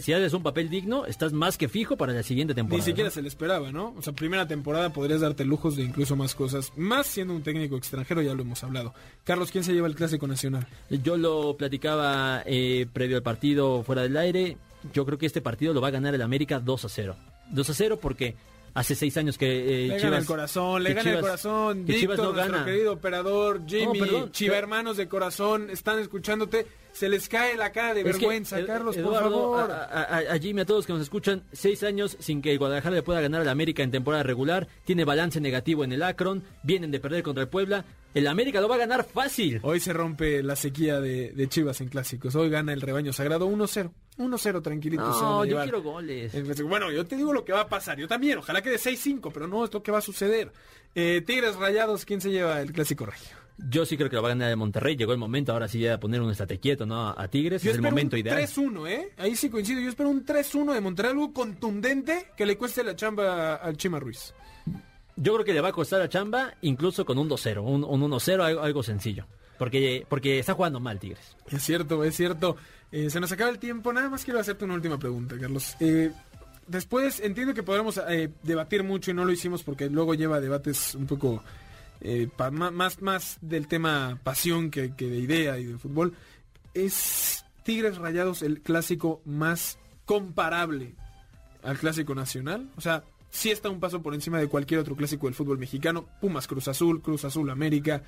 [0.00, 2.78] si haces un papel digno, estás más que fijo para la siguiente temporada.
[2.78, 3.94] Ni siquiera se le esperaba, ¿no?
[3.96, 7.76] O sea, primera temporada podrías darte lujos de incluso más cosas, más siendo un técnico
[7.76, 8.94] extranjero, ya lo hemos hablado.
[9.24, 10.66] Carlos, ¿quién se lleva el Clásico Nacional?
[10.90, 14.56] Yo lo platicaba eh, previo al partido fuera del aire.
[14.92, 17.16] Yo creo que este partido lo va a ganar el América 2 a 0.
[17.50, 18.36] 2 a 0 porque
[18.74, 21.86] hace seis años que eh, le gana el corazón, le gana el corazón.
[21.86, 27.56] Víctor, no nuestro querido operador, Jimmy, Chiva hermanos de corazón, están escuchándote se les cae
[27.56, 29.70] la cara de vergüenza, Carlos, por favor.
[29.70, 33.40] A, Jimmy, a todos que nos escuchan, seis años sin que Guadalajara le pueda ganar
[33.40, 37.42] al América en temporada regular, tiene balance negativo en el Akron, vienen de perder contra
[37.42, 37.84] el Puebla.
[38.14, 39.58] El América lo va a ganar fácil.
[39.64, 42.36] Hoy se rompe la sequía de, Chivas en clásicos.
[42.36, 43.90] Hoy gana el rebaño sagrado 1-0.
[44.18, 45.02] 1-0, tranquilito.
[45.02, 46.32] No, yo quiero goles.
[46.62, 47.98] Bueno, yo te digo lo que va a pasar.
[47.98, 50.52] Yo también, ojalá que de 6-5, pero no es lo que va a suceder.
[50.94, 53.43] Eh, Tigres Rayados, ¿quién se lleva el clásico regio?
[53.56, 54.96] Yo sí creo que lo va a ganar de Monterrey.
[54.96, 57.10] Llegó el momento ahora sí de poner un estate quieto ¿no?
[57.10, 57.64] a Tigres.
[57.64, 58.36] es el momento ideal.
[58.36, 59.08] 3-1, ¿eh?
[59.16, 59.80] Ahí sí coincido.
[59.80, 64.00] Yo espero un 3-1 de Monterrey, algo contundente que le cueste la chamba al Chima
[64.00, 64.34] Ruiz.
[65.16, 68.60] Yo creo que le va a costar la chamba incluso con un 2-0, un, 1-0,
[68.60, 69.26] algo, sencillo.
[69.56, 71.36] Porque, porque está jugando mal Tigres.
[71.48, 72.56] Es cierto, es cierto.
[72.90, 73.92] Eh, se nos acaba el tiempo.
[73.92, 75.76] Nada más quiero hacerte una última pregunta, Carlos.
[75.78, 76.10] Eh,
[76.66, 80.96] después entiendo que podremos eh, debatir mucho y no lo hicimos porque luego lleva debates
[80.96, 81.42] un poco
[82.00, 86.14] eh, más, más del tema pasión que, de idea y de fútbol,
[86.74, 90.94] es Tigres Rayados el clásico más comparable
[91.62, 92.70] al clásico nacional.
[92.76, 96.06] O sea, sí está un paso por encima de cualquier otro clásico del fútbol mexicano.
[96.20, 98.02] Pumas Cruz Azul, Cruz Azul América.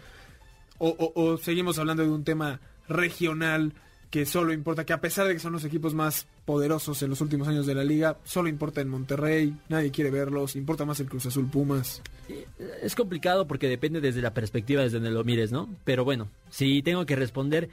[0.78, 3.72] o seguimos hablando de un tema regional
[4.10, 7.20] que solo importa, que a pesar de que son los equipos más poderosos en los
[7.20, 11.08] últimos años de la liga, solo importa en Monterrey, nadie quiere verlos, importa más el
[11.08, 12.02] Cruz Azul Pumas.
[12.82, 15.68] Es complicado porque depende desde la perspectiva desde donde lo mires, ¿no?
[15.84, 17.68] Pero bueno, si tengo que responder,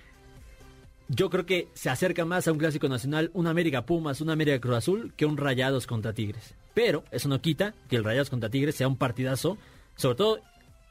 [1.07, 4.59] yo creo que se acerca más a un clásico nacional, un América Pumas, un América
[4.59, 6.55] Cruz Azul, que un Rayados contra Tigres.
[6.73, 9.57] Pero eso no quita que el Rayados contra Tigres sea un partidazo,
[9.95, 10.39] sobre todo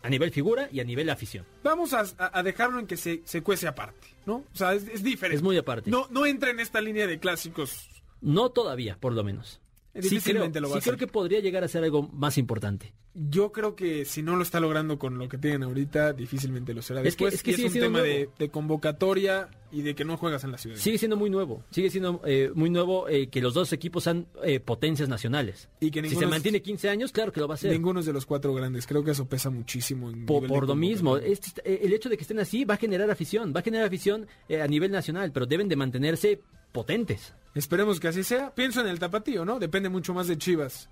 [0.03, 1.47] a nivel figura y a nivel afición.
[1.63, 4.45] Vamos a, dejarlo en que se, se, cuece aparte, ¿no?
[4.53, 5.37] O sea, es, diferente.
[5.37, 5.91] Es muy aparte.
[5.91, 7.89] No, no entra en esta línea de clásicos.
[8.21, 9.61] No todavía, por lo menos.
[10.01, 12.95] Sí creo, lo sí creo que podría llegar a ser algo más importante.
[13.15, 16.81] Yo creo que si no lo está logrando con lo que tienen ahorita, difícilmente lo
[16.81, 17.03] será.
[17.03, 20.57] Después es que, es, un tema de, convocatoria y de que no juegas en la
[20.57, 20.77] ciudad.
[20.77, 24.29] Sigue siendo muy nuevo, sigue siendo eh, muy nuevo eh, que los dos equipos sean
[24.43, 25.69] eh, potencias nacionales.
[25.79, 27.71] Y que si se mantiene 15 años, claro que lo va a hacer.
[27.71, 30.11] Ninguno de los cuatro grandes, creo que eso pesa muchísimo.
[30.27, 33.63] por, lo mismo, el hecho de que estén así va a generar afición, va a
[33.63, 36.41] generar afición a nivel nacional, pero deben de mantenerse
[36.73, 37.35] potentes.
[37.55, 38.55] Esperemos que así sea.
[38.55, 39.59] Pienso en el tapatío, ¿no?
[39.59, 40.89] Depende mucho más de Chivas.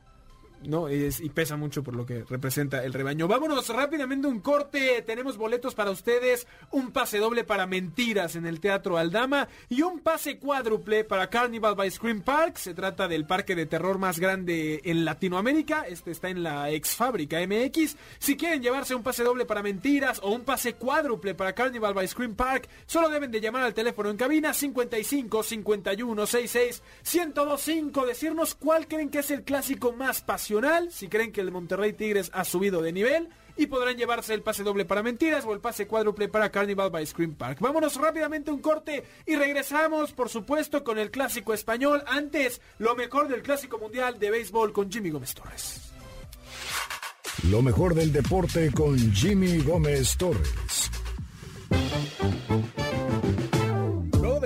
[0.65, 0.91] ¿No?
[0.91, 3.29] y pesa mucho por lo que representa el rebaño.
[3.29, 5.03] Vámonos rápidamente un corte.
[5.03, 10.01] Tenemos boletos para ustedes, un pase doble para Mentiras en el Teatro Aldama y un
[10.01, 12.57] pase cuádruple para Carnival by Scream Park.
[12.57, 15.83] Se trata del parque de terror más grande en Latinoamérica.
[15.83, 17.97] Este está en la ex fábrica MX.
[18.19, 22.09] Si quieren llevarse un pase doble para Mentiras o un pase cuádruple para Carnival by
[22.09, 26.83] Scream Park, solo deben de llamar al teléfono en cabina 55 51 66
[27.15, 28.07] 1025.
[28.07, 30.50] Decirnos cuál creen que es el clásico más pasional
[30.91, 34.65] si creen que el Monterrey Tigres ha subido de nivel y podrán llevarse el pase
[34.65, 37.59] doble para mentiras o el pase cuádruple para Carnival by Scream Park.
[37.61, 42.03] Vámonos rápidamente un corte y regresamos, por supuesto, con el clásico español.
[42.07, 45.93] Antes, lo mejor del clásico mundial de béisbol con Jimmy Gómez Torres.
[47.49, 50.90] Lo mejor del deporte con Jimmy Gómez Torres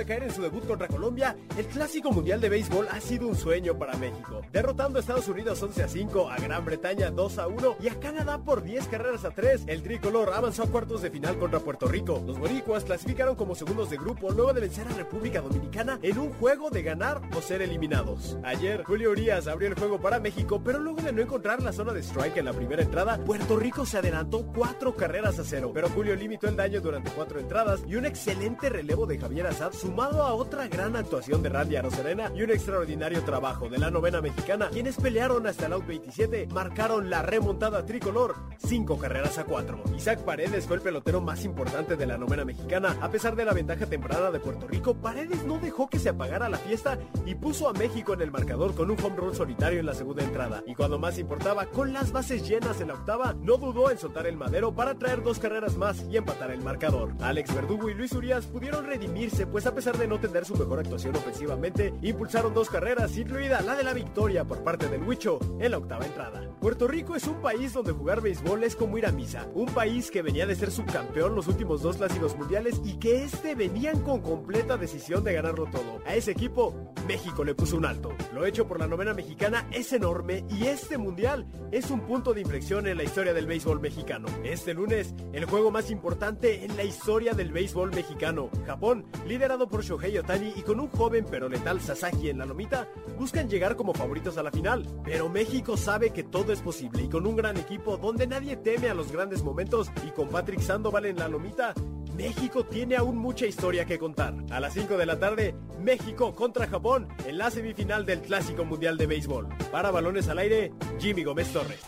[0.05, 3.77] caer en su debut contra Colombia, el clásico mundial de béisbol ha sido un sueño
[3.77, 7.75] para México, derrotando a Estados Unidos 11 a 5, a Gran Bretaña 2 a 1
[7.81, 9.63] y a Canadá por 10 carreras a 3.
[9.67, 12.21] El tricolor avanzó a cuartos de final contra Puerto Rico.
[12.25, 16.31] Los boricuas clasificaron como segundos de grupo luego de vencer a República Dominicana en un
[16.33, 18.37] juego de ganar o ser eliminados.
[18.43, 21.93] Ayer, Julio Urias abrió el juego para México, pero luego de no encontrar la zona
[21.93, 25.89] de strike en la primera entrada, Puerto Rico se adelantó 4 carreras a 0, pero
[25.89, 30.23] Julio limitó el daño durante 4 entradas y un excelente relevo de Javier Azad sumado
[30.23, 34.67] a otra gran actuación de Randy Aroserena y un extraordinario trabajo de la novena mexicana,
[34.69, 39.83] quienes pelearon hasta el out 27, marcaron la remontada tricolor, 5 carreras a 4.
[39.95, 43.53] Isaac Paredes fue el pelotero más importante de la novena mexicana, a pesar de la
[43.53, 47.69] ventaja temprana de Puerto Rico, Paredes no dejó que se apagara la fiesta y puso
[47.69, 50.61] a México en el marcador con un home run solitario en la segunda entrada.
[50.67, 54.27] Y cuando más importaba, con las bases llenas en la octava, no dudó en soltar
[54.27, 57.13] el madero para traer dos carreras más y empatar el marcador.
[57.21, 60.79] Alex Verdugo y Luis Urias pudieron redimirse, pues a pesar de no tener su mejor
[60.79, 65.71] actuación ofensivamente, impulsaron dos carreras, incluida la de la victoria por parte del Huicho en
[65.71, 66.49] la octava entrada.
[66.59, 70.09] Puerto Rico es un país donde jugar béisbol es como ir a misa, un país
[70.09, 74.21] que venía de ser subcampeón los últimos dos clásicos mundiales y que este venían con
[74.21, 76.01] completa decisión de ganarlo todo.
[76.05, 76.73] A ese equipo,
[77.07, 78.09] México le puso un alto.
[78.33, 82.41] Lo hecho por la novena mexicana es enorme y este mundial es un punto de
[82.41, 84.27] inflexión en la historia del béisbol mexicano.
[84.43, 88.49] Este lunes, el juego más importante en la historia del béisbol mexicano.
[88.65, 92.87] Japón, liderado por Shohei Otani y con un joven pero letal Sasaki en la lomita,
[93.17, 94.85] buscan llegar como favoritos a la final.
[95.03, 98.89] Pero México sabe que todo es posible y con un gran equipo donde nadie teme
[98.89, 101.73] a los grandes momentos y con Patrick Sandoval en la lomita,
[102.15, 104.33] México tiene aún mucha historia que contar.
[104.49, 108.97] A las 5 de la tarde, México contra Japón en la semifinal del Clásico Mundial
[108.97, 109.49] de Béisbol.
[109.71, 111.79] Para balones al aire, Jimmy Gómez Torres.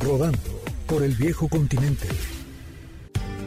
[0.00, 0.38] Rodando
[0.86, 2.06] por el viejo continente.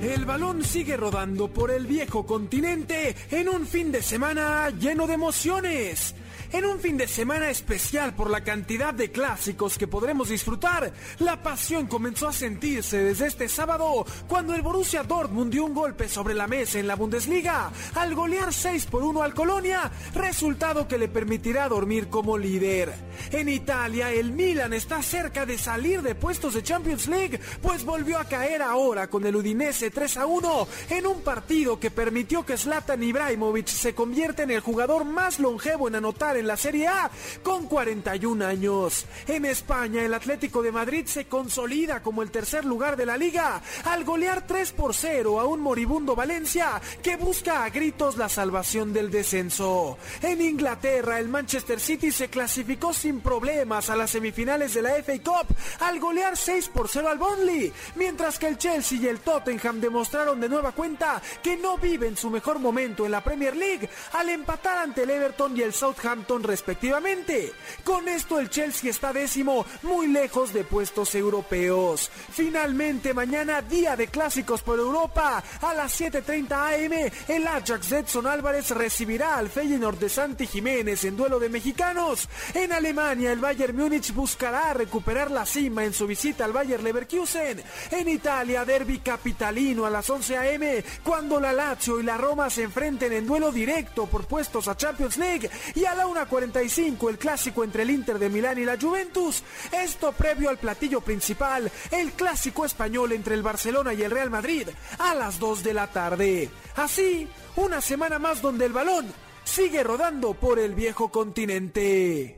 [0.01, 5.13] El balón sigue rodando por el viejo continente en un fin de semana lleno de
[5.15, 6.15] emociones.
[6.51, 11.43] En un fin de semana especial por la cantidad de clásicos que podremos disfrutar, la
[11.43, 16.33] pasión comenzó a sentirse desde este sábado cuando el Borussia Dortmund dio un golpe sobre
[16.33, 21.07] la mesa en la Bundesliga al golear 6 por 1 al Colonia, resultado que le
[21.07, 22.95] permitirá dormir como líder.
[23.31, 28.17] En Italia, el Milan está cerca de salir de puestos de Champions League, pues volvió
[28.17, 32.57] a caer ahora con el Udinese 3 a 1 en un partido que permitió que
[32.57, 37.11] Zlatan Ibrahimovic se convierta en el jugador más longevo en anotar en la Serie A
[37.43, 39.05] con 41 años.
[39.27, 43.61] En España, el Atlético de Madrid se consolida como el tercer lugar de la liga
[43.85, 48.93] al golear 3 por 0 a un moribundo Valencia que busca a gritos la salvación
[48.93, 49.97] del descenso.
[50.21, 55.19] En Inglaterra, el Manchester City se clasificó sin problemas a las semifinales de la FA
[55.23, 59.81] Cup al golear 6 por 0 al Burnley, mientras que el Chelsea y el Tottenham
[59.81, 64.29] demostraron de nueva cuenta que no viven su mejor momento en la Premier League al
[64.29, 67.53] empatar ante el Everton y el Southampton respectivamente.
[67.83, 72.11] Con esto el Chelsea está décimo, muy lejos de puestos europeos.
[72.31, 78.69] Finalmente mañana día de clásicos por Europa, a las 7.30 am el Ajax Edson Álvarez
[78.71, 82.29] recibirá al Feyenoord de Santi Jiménez en duelo de mexicanos.
[82.53, 87.63] En Alemania el Bayern Múnich buscará recuperar la cima en su visita al Bayern Leverkusen.
[87.91, 92.63] En Italia derby capitalino a las 11 am cuando la Lazio y la Roma se
[92.63, 97.63] enfrenten en duelo directo por puestos a Champions League y a la 1.45 el clásico
[97.63, 99.43] entre el Inter de Milán y la Juventus.
[99.71, 104.67] Esto previo al platillo principal, el clásico español entre el Barcelona y el Real Madrid
[104.97, 106.49] a las 2 de la tarde.
[106.75, 109.05] Así, una semana más donde el balón
[109.43, 112.37] sigue rodando por el viejo continente.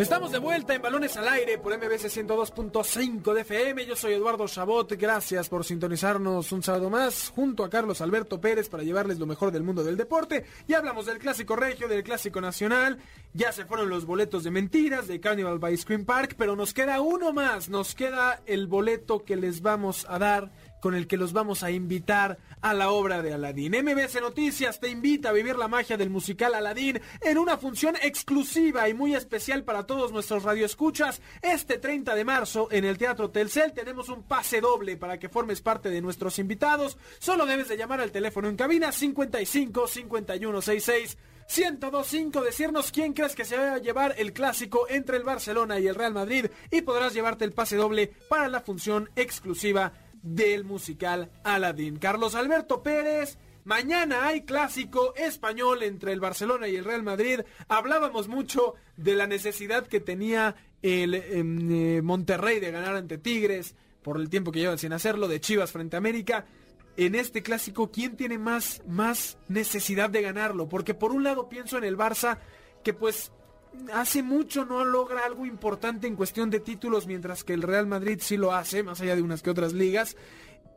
[0.00, 3.84] Estamos de vuelta en Balones al Aire por MBC 102.5 de FM.
[3.84, 4.90] Yo soy Eduardo Chabot.
[4.92, 9.52] Gracias por sintonizarnos un sábado más junto a Carlos Alberto Pérez para llevarles lo mejor
[9.52, 10.46] del mundo del deporte.
[10.66, 12.96] Ya hablamos del clásico regio, del clásico nacional.
[13.34, 17.02] Ya se fueron los boletos de mentiras de Carnival by Screen Park, pero nos queda
[17.02, 17.68] uno más.
[17.68, 20.50] Nos queda el boleto que les vamos a dar
[20.80, 23.72] con el que los vamos a invitar a la obra de Aladdin.
[23.72, 28.88] MBC Noticias te invita a vivir la magia del musical Aladdin en una función exclusiva
[28.88, 31.20] y muy especial para todos nuestros radioescuchas.
[31.42, 35.60] Este 30 de marzo en el Teatro Telcel tenemos un pase doble para que formes
[35.60, 36.98] parte de nuestros invitados.
[37.18, 41.18] Solo debes de llamar al teléfono en cabina 55 51 66
[41.50, 45.88] 1025, decirnos quién crees que se va a llevar el clásico entre el Barcelona y
[45.88, 49.92] el Real Madrid y podrás llevarte el pase doble para la función exclusiva
[50.22, 51.98] del musical Aladdin.
[51.98, 57.40] Carlos Alberto Pérez, mañana hay clásico español entre el Barcelona y el Real Madrid.
[57.68, 63.74] Hablábamos mucho de la necesidad que tenía el em, eh, Monterrey de ganar ante Tigres
[64.02, 66.46] por el tiempo que llevan sin hacerlo, de Chivas frente a América.
[66.96, 70.68] En este clásico, ¿quién tiene más, más necesidad de ganarlo?
[70.68, 72.38] Porque por un lado pienso en el Barça,
[72.82, 73.32] que pues
[73.92, 78.18] hace mucho no logra algo importante en cuestión de títulos, mientras que el Real Madrid
[78.20, 80.16] sí lo hace, más allá de unas que otras ligas.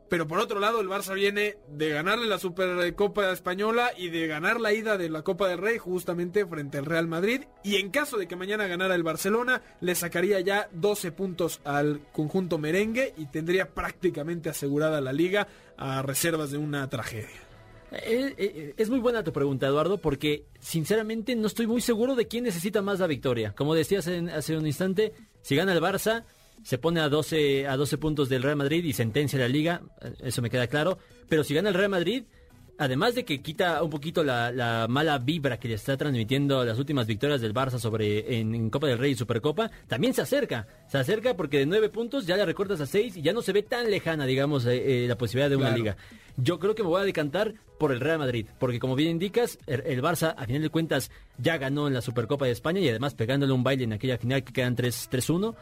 [0.08, 4.60] Pero por otro lado, el Barça viene de ganarle la Supercopa Española y de ganar
[4.60, 7.44] la ida de la Copa del Rey justamente frente al Real Madrid.
[7.62, 12.00] Y en caso de que mañana ganara el Barcelona, le sacaría ya 12 puntos al
[12.12, 17.53] conjunto merengue y tendría prácticamente asegurada la liga a reservas de una tragedia.
[17.92, 22.26] Eh, eh, es muy buena tu pregunta, Eduardo, porque sinceramente no estoy muy seguro de
[22.26, 23.54] quién necesita más la victoria.
[23.56, 25.12] Como decías hace un instante,
[25.42, 26.24] si gana el Barça,
[26.62, 30.12] se pone a 12, a 12 puntos del Real Madrid y sentencia la liga, eh,
[30.22, 30.98] eso me queda claro.
[31.28, 32.24] Pero si gana el Real Madrid,
[32.78, 37.06] además de que quita un poquito la, mala vibra que le está transmitiendo las últimas
[37.06, 40.66] victorias del Barça sobre en, Copa del Rey y Supercopa, también se acerca.
[40.88, 43.52] Se acerca porque de 9 puntos ya le recortas a 6 y ya no se
[43.52, 45.96] ve tan lejana, digamos, eh, eh, la posibilidad de una liga.
[46.36, 49.58] Yo creo que me voy a decantar por el Real Madrid, porque como bien indicas,
[49.66, 53.14] el, Barça a final de cuentas ya ganó en la Supercopa de España y además
[53.14, 55.54] pegándole un baile en aquella final que quedan 3-1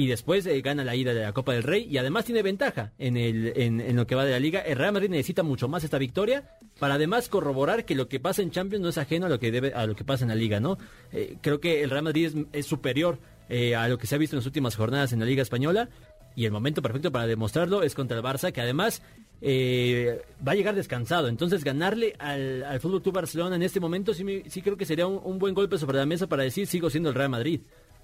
[0.00, 2.92] y después eh, gana la ida de la Copa del Rey y además tiene ventaja
[2.98, 4.60] en, el, en, lo que va de la liga.
[4.60, 8.40] El Real Madrid necesita mucho más esta victoria para además corroborar que lo que pasa
[8.40, 10.34] en Champions no es ajeno a lo que debe a lo que pasa en la
[10.34, 10.78] liga, ¿no?
[11.12, 13.18] Eh, creo que el Real Madrid es, superior
[13.50, 15.90] eh, a lo que se ha visto en las últimas jornadas en la liga española
[16.34, 19.02] y el momento perfecto para demostrarlo es contra el Barça que además
[19.42, 21.28] va a llegar descansado.
[21.28, 25.06] Entonces ganarle al, al Fútbol Club Barcelona en este momento sí, sí creo que sería
[25.06, 27.60] un, un buen golpe sobre la mesa para decir sigo siendo el Real Madrid.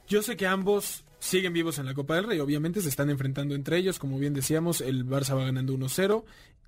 [0.09, 3.55] Yo sé que ambos siguen vivos en la Copa del Rey, obviamente se están enfrentando
[3.55, 6.25] entre ellos, como bien decíamos, el Barça va ganando 1-0,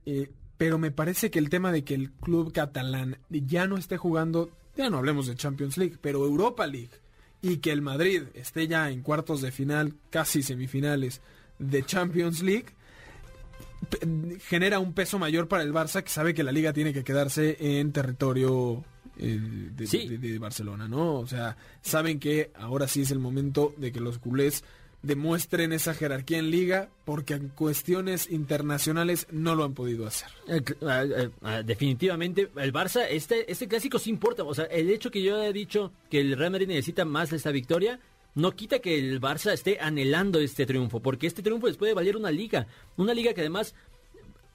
[0.06, 3.96] eh, pero me parece que el tema de que el club catalán ya no esté
[3.96, 6.90] jugando, ya no hablemos de Champions League, pero Europa League,
[7.40, 11.20] y que el Madrid esté ya en cuartos de final, casi semifinales
[11.60, 12.66] de Champions League,
[14.40, 17.56] genera un peso mayor para el Barça que sabe que la liga tiene que quedarse
[17.60, 18.84] en territorio
[19.18, 19.38] eh,
[19.74, 21.16] de, Barcelona, ¿no?
[21.16, 24.64] O sea, saben que ahora sí es el momento de que los culés
[25.02, 30.28] demuestren esa jerarquía en liga porque en cuestiones internacionales no lo han podido hacer.
[30.48, 35.22] Eh, eh, definitivamente el Barça este este clásico sí importa, o sea, el hecho que
[35.22, 38.00] yo he dicho que el Real Madrid necesita más de esta victoria
[38.38, 42.16] no quita que el Barça esté anhelando este triunfo, porque este triunfo les puede valer
[42.16, 43.74] una liga, una liga que además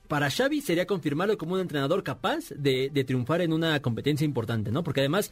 [0.07, 4.83] para Xavi sería confirmarlo como un entrenador capaz de, triunfar en una competencia importante, ¿no?
[4.83, 5.31] Porque además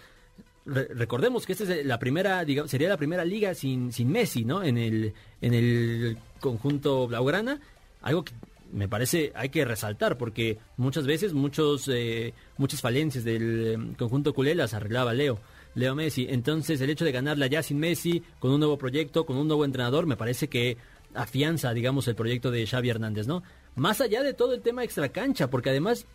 [0.65, 4.63] recordemos que esta es la primera, digamos, sería la primera liga sin, sin Messi, ¿no?
[4.63, 7.59] En el, en el conjunto blaugrana,
[8.01, 8.33] algo que
[8.71, 14.55] me parece hay que resaltar porque muchas veces muchos eh, muchas falencias del conjunto culé
[14.55, 15.39] las arreglaba Leo.
[15.75, 16.27] Leo Messi.
[16.29, 19.65] Entonces el hecho de ganarla ya sin Messi, con un nuevo proyecto, con un nuevo
[19.65, 20.77] entrenador, me parece que
[21.13, 23.43] afianza, digamos, el proyecto de Xavi Hernández, ¿no?
[23.75, 26.05] Más allá de todo el tema extracancha, porque además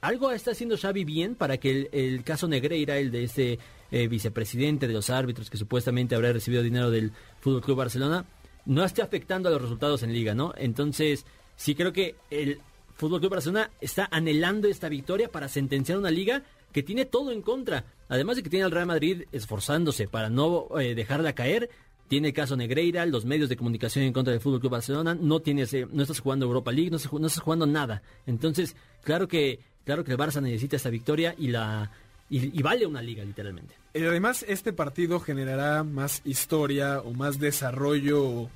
[0.00, 3.58] algo está haciendo Xavi bien para que el, caso Negreira, el de este
[3.90, 8.26] eh, vicepresidente de los árbitros que supuestamente habrá recibido dinero del Fútbol Club Barcelona,
[8.66, 10.52] no esté afectando a los resultados en liga, ¿no?
[10.56, 11.24] Entonces,
[11.56, 12.60] sí creo que el
[12.94, 16.42] Fútbol Club Barcelona está anhelando esta victoria para sentenciar una liga
[16.72, 17.84] que tiene todo en contra.
[18.08, 21.70] Además de que tiene al Real Madrid esforzándose para no eh, dejarla caer,
[22.14, 25.74] tiene caso Negreira, los medios de comunicación en contra del Fútbol Club Barcelona, no tienes,
[25.90, 28.02] no estás jugando Europa League, no, estás jugando nada.
[28.24, 31.90] Entonces, claro que, claro que el Barça necesita esta victoria y la
[32.30, 33.74] y, vale una liga literalmente.
[33.94, 38.48] Y además, este partido generará más historia o más desarrollo,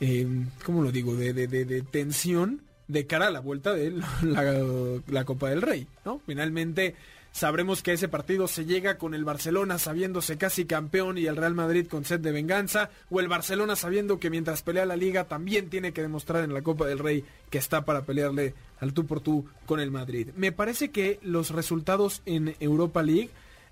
[0.00, 0.26] eh,
[0.64, 1.14] ¿cómo lo digo?
[1.14, 3.90] De, de, de, tensión de cara a la vuelta de
[4.22, 6.18] la, la Copa del Rey, ¿no?
[6.24, 6.94] Finalmente
[7.32, 11.54] Sabremos que ese partido se llega con el Barcelona sabiéndose casi campeón y el Real
[11.54, 15.70] Madrid con sed de venganza, o el Barcelona sabiendo que mientras pelea la liga también
[15.70, 19.20] tiene que demostrar en la Copa del Rey que está para pelearle al tú por
[19.20, 20.28] tú con el Madrid.
[20.36, 23.30] Me parece que los resultados en Europa League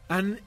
[0.08, 0.40] han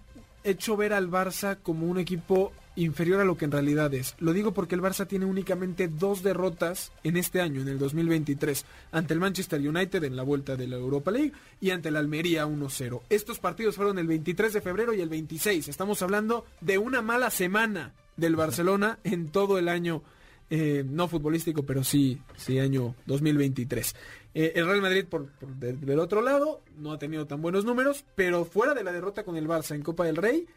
[0.43, 4.15] hecho ver al Barça como un equipo inferior a lo que en realidad es.
[4.19, 8.65] Lo digo porque el Barça tiene únicamente dos derrotas en este año, en el 2023,
[8.91, 12.45] ante el Manchester United en la vuelta de la Europa League y ante el Almería
[12.45, 13.01] 1-0.
[13.09, 15.67] Estos partidos fueron el 23 de febrero y el 26.
[15.67, 20.03] Estamos hablando de una mala semana del Barcelona en todo el año,
[20.49, 23.95] eh, no futbolístico, pero sí, sí año 2023.
[24.36, 27.65] Eh, el Real Madrid por, por del, del otro lado no ha tenido tan buenos
[27.65, 30.47] números, pero fuera de la derrota con el Barça en Copa del Rey,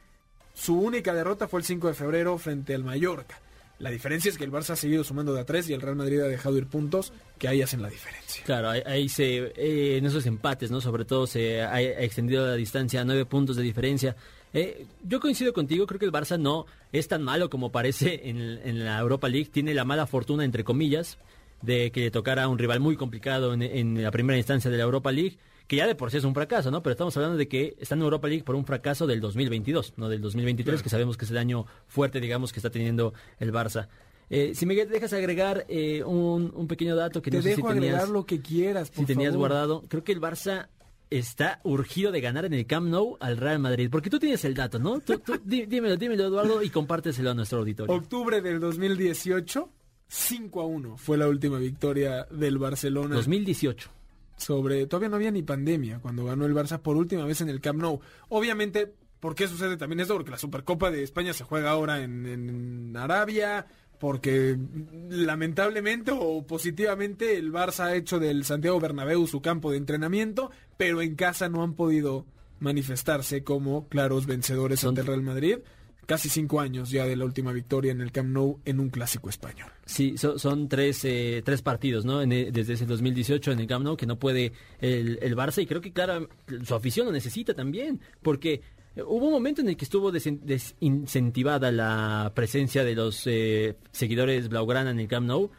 [0.57, 3.39] su única derrota fue el 5 de febrero frente al Mallorca.
[3.79, 5.97] La diferencia es que el Barça ha seguido sumando de a tres y el Real
[5.97, 8.43] Madrid ha dejado ir puntos que ahí hacen la diferencia.
[8.45, 10.81] Claro, ahí, se, eh, en esos empates, ¿no?
[10.81, 14.17] Sobre todo se ha, extendido la distancia a nueve puntos de diferencia.
[14.55, 18.83] Eh, yo coincido contigo, creo que el Barça no es tan malo como parece en,
[18.83, 19.51] la Europa League.
[19.53, 21.19] Tiene la mala fortuna, entre comillas,
[21.61, 24.85] de que le tocara a un rival muy complicado en la primera instancia de la
[24.85, 25.37] Europa League
[25.67, 26.83] que ya de por sí es un fracaso, ¿no?
[26.83, 30.09] Pero estamos hablando de que está en Europa League por un fracaso del 2022, no
[30.09, 30.83] del 2023, claro.
[30.83, 33.89] que sabemos que es el año fuerte, digamos, que está teniendo el Barça.
[34.29, 37.69] Eh, si me dejas agregar eh, un, un, pequeño dato que Te no sé dejo
[37.69, 39.49] si tenías, agregar lo que quieras, por si tenías favor.
[39.49, 40.69] guardado, creo que el Barça
[41.11, 44.55] está urgido de ganar en el Camp Nou al Real Madrid, porque tú tienes el
[44.55, 45.01] dato, ¿no?
[45.01, 47.95] Tú, tú, di, dímelo, dímelo, Eduardo, y compárteselo a nuestro auditorio.
[47.95, 49.69] Octubre del 2018,
[50.09, 53.15] 5 a 1 fue la última victoria del Barcelona.
[53.15, 53.96] 2018
[54.37, 57.61] sobre todavía no había ni pandemia cuando ganó el Barça por última vez en el
[57.61, 58.01] Camp Nou.
[58.29, 60.15] Obviamente, ¿por qué sucede también esto?
[60.15, 63.67] Porque la Supercopa de España se juega ahora en, en Arabia,
[63.99, 64.57] porque
[65.09, 71.01] lamentablemente o positivamente el Barça ha hecho del Santiago Bernabéu su campo de entrenamiento, pero
[71.01, 72.27] en casa no han podido
[72.59, 75.59] manifestarse como claros vencedores ante el Real Madrid
[76.07, 79.29] casi cinco años ya de la última victoria en el Camp Nou en un clásico
[79.29, 79.71] español.
[79.85, 82.23] Sí, so, son tres, eh, tres partidos, ¿no?
[82.23, 85.67] En, desde ese 2018 en el Camp Nou que no puede el, el Barça y
[85.67, 86.29] creo que, claro,
[86.65, 88.63] su afición lo necesita también, porque
[89.05, 94.91] hubo un momento en el que estuvo desincentivada la presencia de los eh, seguidores Blaugrana
[94.91, 95.51] en el Camp Nou.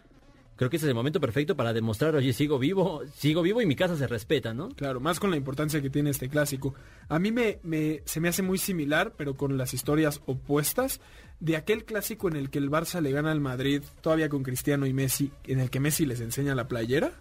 [0.57, 3.67] Creo que ese es el momento perfecto para demostrar, oye, sigo vivo, sigo vivo y
[3.67, 4.69] mi casa se respeta, ¿no?
[4.69, 6.73] Claro, más con la importancia que tiene este clásico.
[7.09, 10.99] A mí me, me, se me hace muy similar, pero con las historias opuestas,
[11.39, 14.87] de aquel clásico en el que el Barça le gana al Madrid, todavía con Cristiano
[14.87, 17.11] y Messi, en el que Messi les enseña la playera.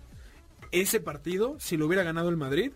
[0.72, 2.72] Ese partido, si lo hubiera ganado el Madrid,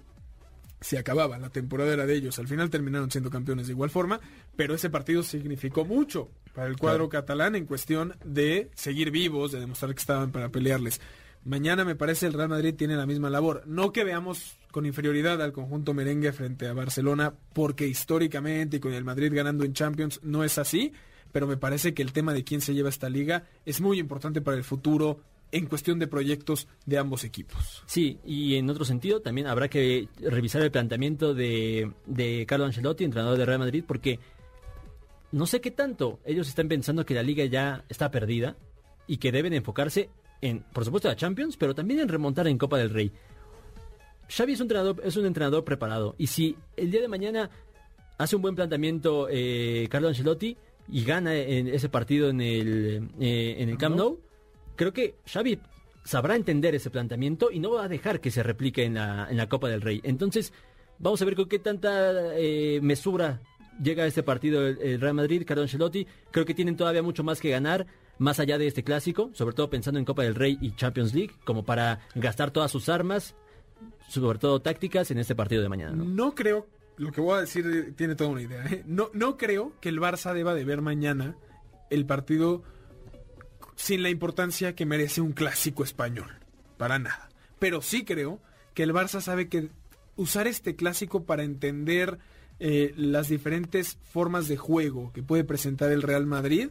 [0.80, 2.38] se acababa, la temporada era de ellos.
[2.38, 4.20] Al final terminaron siendo campeones de igual forma,
[4.56, 7.22] pero ese partido significó mucho para el cuadro claro.
[7.22, 11.00] catalán en cuestión de seguir vivos, de demostrar que estaban para pelearles.
[11.44, 13.62] Mañana me parece el Real Madrid tiene la misma labor.
[13.66, 18.92] No que veamos con inferioridad al conjunto merengue frente a Barcelona, porque históricamente y con
[18.92, 20.92] el Madrid ganando en Champions no es así,
[21.32, 24.40] pero me parece que el tema de quién se lleva esta liga es muy importante
[24.40, 25.20] para el futuro
[25.52, 27.82] en cuestión de proyectos de ambos equipos.
[27.86, 33.04] Sí, y en otro sentido también habrá que revisar el planteamiento de, de Carlo Ancelotti,
[33.04, 34.20] entrenador de Real Madrid, porque
[35.32, 38.56] no sé qué tanto ellos están pensando que la liga ya está perdida
[39.06, 42.78] y que deben enfocarse en, por supuesto, la Champions, pero también en remontar en Copa
[42.78, 43.12] del Rey.
[44.28, 47.50] Xavi es un entrenador, es un entrenador preparado y si el día de mañana
[48.16, 50.56] hace un buen planteamiento eh, Carlo Ancelotti
[50.88, 54.20] y gana en ese partido en el, eh, en el Camp Nou,
[54.80, 55.58] creo que Xavi
[56.04, 59.36] sabrá entender ese planteamiento y no va a dejar que se replique en la, en
[59.36, 60.00] la Copa del Rey.
[60.04, 60.54] Entonces,
[60.98, 63.42] vamos a ver con qué tanta eh, mesura
[63.82, 66.06] llega a este partido el, Real Madrid, Carlo Ancelotti.
[66.30, 69.68] Creo que tienen todavía mucho más que ganar, más allá de este clásico, sobre todo
[69.68, 73.36] pensando en Copa del Rey y Champions League, como para gastar todas sus armas,
[74.08, 75.92] sobre todo tácticas, en este partido de mañana.
[75.92, 76.66] No, no creo,
[76.96, 78.64] lo que voy a decir tiene toda una idea.
[78.64, 78.82] ¿eh?
[78.86, 81.36] No, no creo que el Barça deba de ver mañana
[81.90, 82.62] el partido
[83.80, 86.30] sin la importancia que merece un clásico español.
[86.76, 87.30] Para nada.
[87.58, 88.38] Pero sí creo
[88.74, 89.70] que el Barça sabe que
[90.16, 92.18] usar este clásico para entender
[92.58, 96.68] eh, las diferentes formas de juego que puede presentar el Real Madrid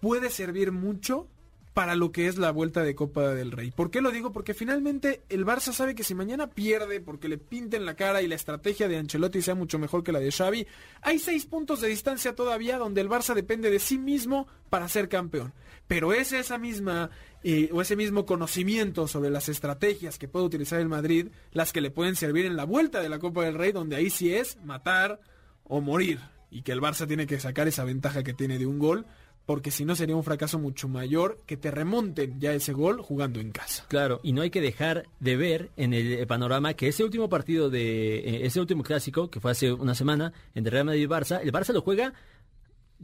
[0.00, 1.28] puede servir mucho
[1.74, 3.72] para lo que es la vuelta de Copa del Rey.
[3.72, 4.30] ¿Por qué lo digo?
[4.30, 8.28] Porque finalmente el Barça sabe que si mañana pierde porque le pinten la cara y
[8.28, 10.68] la estrategia de Ancelotti sea mucho mejor que la de Xavi,
[11.02, 15.08] hay seis puntos de distancia todavía donde el Barça depende de sí mismo para ser
[15.08, 15.52] campeón.
[15.88, 17.10] Pero es esa misma
[17.42, 21.80] eh, o ese mismo conocimiento sobre las estrategias que puede utilizar el Madrid las que
[21.80, 24.56] le pueden servir en la vuelta de la Copa del Rey donde ahí sí es
[24.64, 25.20] matar
[25.64, 26.20] o morir
[26.50, 29.06] y que el Barça tiene que sacar esa ventaja que tiene de un gol
[29.46, 33.40] porque si no sería un fracaso mucho mayor que te remonten ya ese gol jugando
[33.40, 33.84] en casa.
[33.88, 37.70] Claro, y no hay que dejar de ver en el panorama que ese último partido
[37.70, 41.40] de eh, ese último clásico que fue hace una semana entre Real Madrid y Barça,
[41.42, 42.14] el Barça lo juega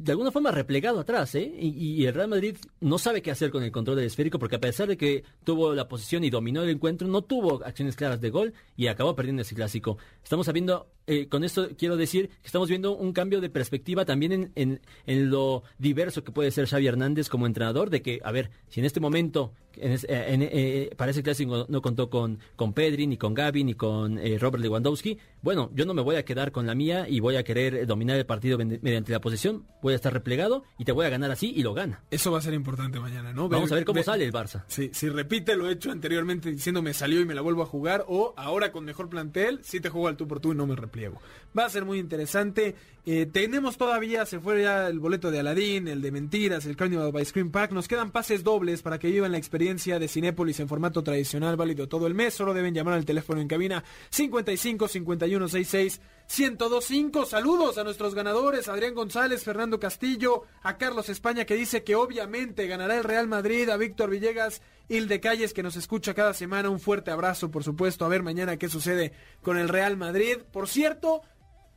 [0.02, 1.52] de alguna forma replegado atrás, ¿eh?
[1.58, 4.60] Y, el Real Madrid no sabe qué hacer con el control del esférico porque a
[4.60, 8.30] pesar de que tuvo la posición y dominó el encuentro, no tuvo acciones claras de
[8.30, 9.98] gol y acabó perdiendo ese clásico.
[10.22, 14.32] Estamos viendo, eh, con esto quiero decir que estamos viendo un cambio de perspectiva también
[14.32, 18.32] en, en, en, lo diverso que puede ser Xavi Hernández como entrenador, de que, a
[18.32, 22.72] ver, si en este momento en, en, eh, para ese clásico no contó con, con
[22.72, 26.24] Pedri, ni con Gaby, ni con eh, Robert Lewandowski, bueno, yo no me voy a
[26.24, 29.94] quedar con la mía y voy a querer dominar el partido mediante la posesión, voy
[29.94, 32.02] a estar replegado y te voy a ganar así y lo gana.
[32.10, 33.48] Eso va a ser importante mañana, ¿no?
[33.48, 34.64] Vamos a ver cómo sale el Barça.
[34.68, 38.34] Si repite lo hecho anteriormente diciendo me salió y me la vuelvo a jugar, o
[38.36, 41.20] ahora con mejor plantel, si te juego al tú por tú y no me repliego.
[41.56, 42.74] Va a ser muy interesante.
[43.06, 47.12] Eh, tenemos todavía, se fue ya el boleto de Aladdin, el de Mentiras, el Carnival
[47.12, 47.72] by Screen Park.
[47.72, 51.86] Nos quedan pases dobles para que vivan la experiencia de Cinépolis en formato tradicional, válido
[51.86, 52.32] todo el mes.
[52.32, 56.00] Solo deben llamar al teléfono en cabina 55 51 66
[56.38, 57.26] 1025.
[57.26, 62.66] Saludos a nuestros ganadores, Adrián González, Fernando Castillo, a Carlos España que dice que obviamente
[62.66, 66.70] ganará el Real Madrid, a Víctor Villegas, Hilde Calles que nos escucha cada semana.
[66.70, 68.06] Un fuerte abrazo, por supuesto.
[68.06, 70.38] A ver mañana qué sucede con el Real Madrid.
[70.50, 71.20] Por cierto,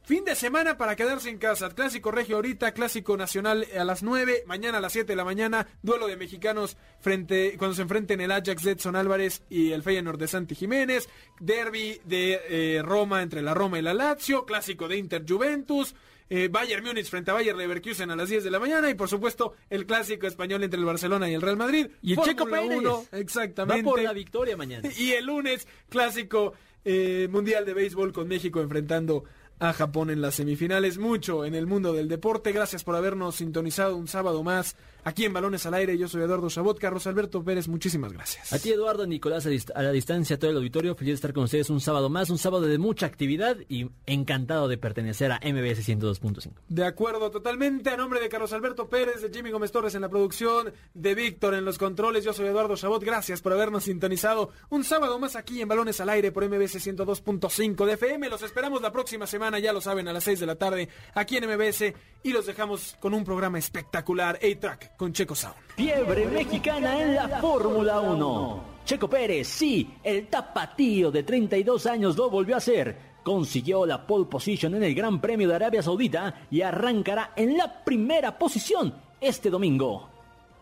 [0.05, 1.69] Fin de semana para quedarse en casa.
[1.69, 5.65] Clásico Regio ahorita, Clásico Nacional a las 9, mañana a las 7 de la mañana,
[5.81, 10.19] duelo de mexicanos frente cuando se enfrenten el Ajax de Edson Álvarez y el Feyenoord
[10.19, 11.07] de Santi Jiménez,
[11.39, 15.95] Derby de eh, Roma entre la Roma y la Lazio, Clásico de Inter Juventus,
[16.29, 19.07] eh, Bayern Múnich frente a Bayern Leverkusen a las 10 de la mañana y por
[19.07, 21.87] supuesto el clásico español entre el Barcelona y el Real Madrid.
[22.01, 22.81] Y el Checo Pérez.
[23.13, 23.83] exactamente.
[23.83, 24.89] Va por la victoria mañana.
[24.97, 26.53] Y el lunes, clásico
[26.85, 29.23] eh, mundial de béisbol con México enfrentando
[29.59, 30.97] a Japón en las semifinales.
[30.97, 32.51] Mucho en el mundo del deporte.
[32.51, 35.97] Gracias por habernos sintonizado un sábado más aquí en Balones al Aire.
[35.97, 37.67] Yo soy Eduardo Chabot, Carlos Alberto Pérez.
[37.67, 38.53] Muchísimas gracias.
[38.53, 40.95] A ti, Eduardo, Nicolás, a, la distancia, todo el auditorio.
[40.95, 44.67] Feliz de estar con ustedes un sábado más, un sábado de mucha actividad y encantado
[44.67, 46.51] de pertenecer a MBS 102.5.
[46.69, 47.89] De acuerdo, totalmente.
[47.89, 51.53] A nombre de Carlos Alberto Pérez, de Jimmy Gómez Torres en la producción, de Víctor
[51.53, 52.23] en los controles.
[52.23, 53.03] Yo soy Eduardo Chabot.
[53.03, 57.85] Gracias por habernos sintonizado un sábado más aquí en Balones al Aire por MBS 102.5
[57.85, 58.29] de FM.
[58.29, 61.37] Los esperamos la próxima semana, ya lo saben, a las 6 de la tarde aquí
[61.37, 65.55] en MBS y los dejamos con un programa espectacular, A-Track con Checo Sound.
[65.75, 68.63] Fiebre mexicana en la Fórmula 1.
[68.85, 73.13] Checo Pérez, sí, el tapatío de 32 años lo volvió a hacer.
[73.23, 77.83] Consiguió la pole position en el Gran Premio de Arabia Saudita y arrancará en la
[77.83, 80.09] primera posición este domingo.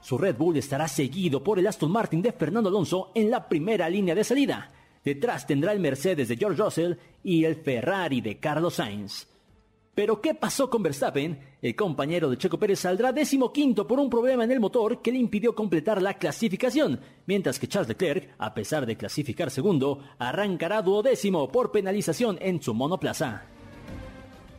[0.02, 3.88] Su Red Bull estará seguido por el Aston Martin de Fernando Alonso en la primera
[3.90, 4.70] línea de salida.
[5.04, 6.94] Detrás tendrá el Mercedes de George Russell
[7.24, 9.28] y el Ferrari de Carlos Sainz.
[9.94, 11.38] Pero ¿qué pasó con Verstappen?
[11.62, 15.12] El compañero de Checo Pérez saldrá décimo quinto por un problema en el motor que
[15.12, 20.82] le impidió completar la clasificación, mientras que Charles Leclerc, a pesar de clasificar segundo, arrancará
[20.82, 23.44] duodécimo por penalización en su monoplaza.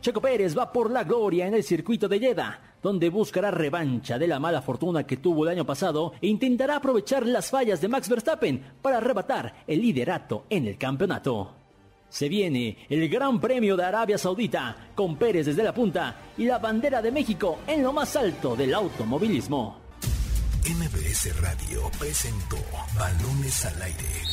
[0.01, 4.27] Checo Pérez va por la gloria en el circuito de Jeddah, donde buscará revancha de
[4.27, 8.09] la mala fortuna que tuvo el año pasado e intentará aprovechar las fallas de Max
[8.09, 11.55] Verstappen para arrebatar el liderato en el campeonato.
[12.09, 16.59] Se viene el Gran Premio de Arabia Saudita con Pérez desde la punta y la
[16.59, 19.79] bandera de México en lo más alto del automovilismo.
[20.63, 22.57] MBS Radio presentó
[22.95, 24.32] Balones al Aire.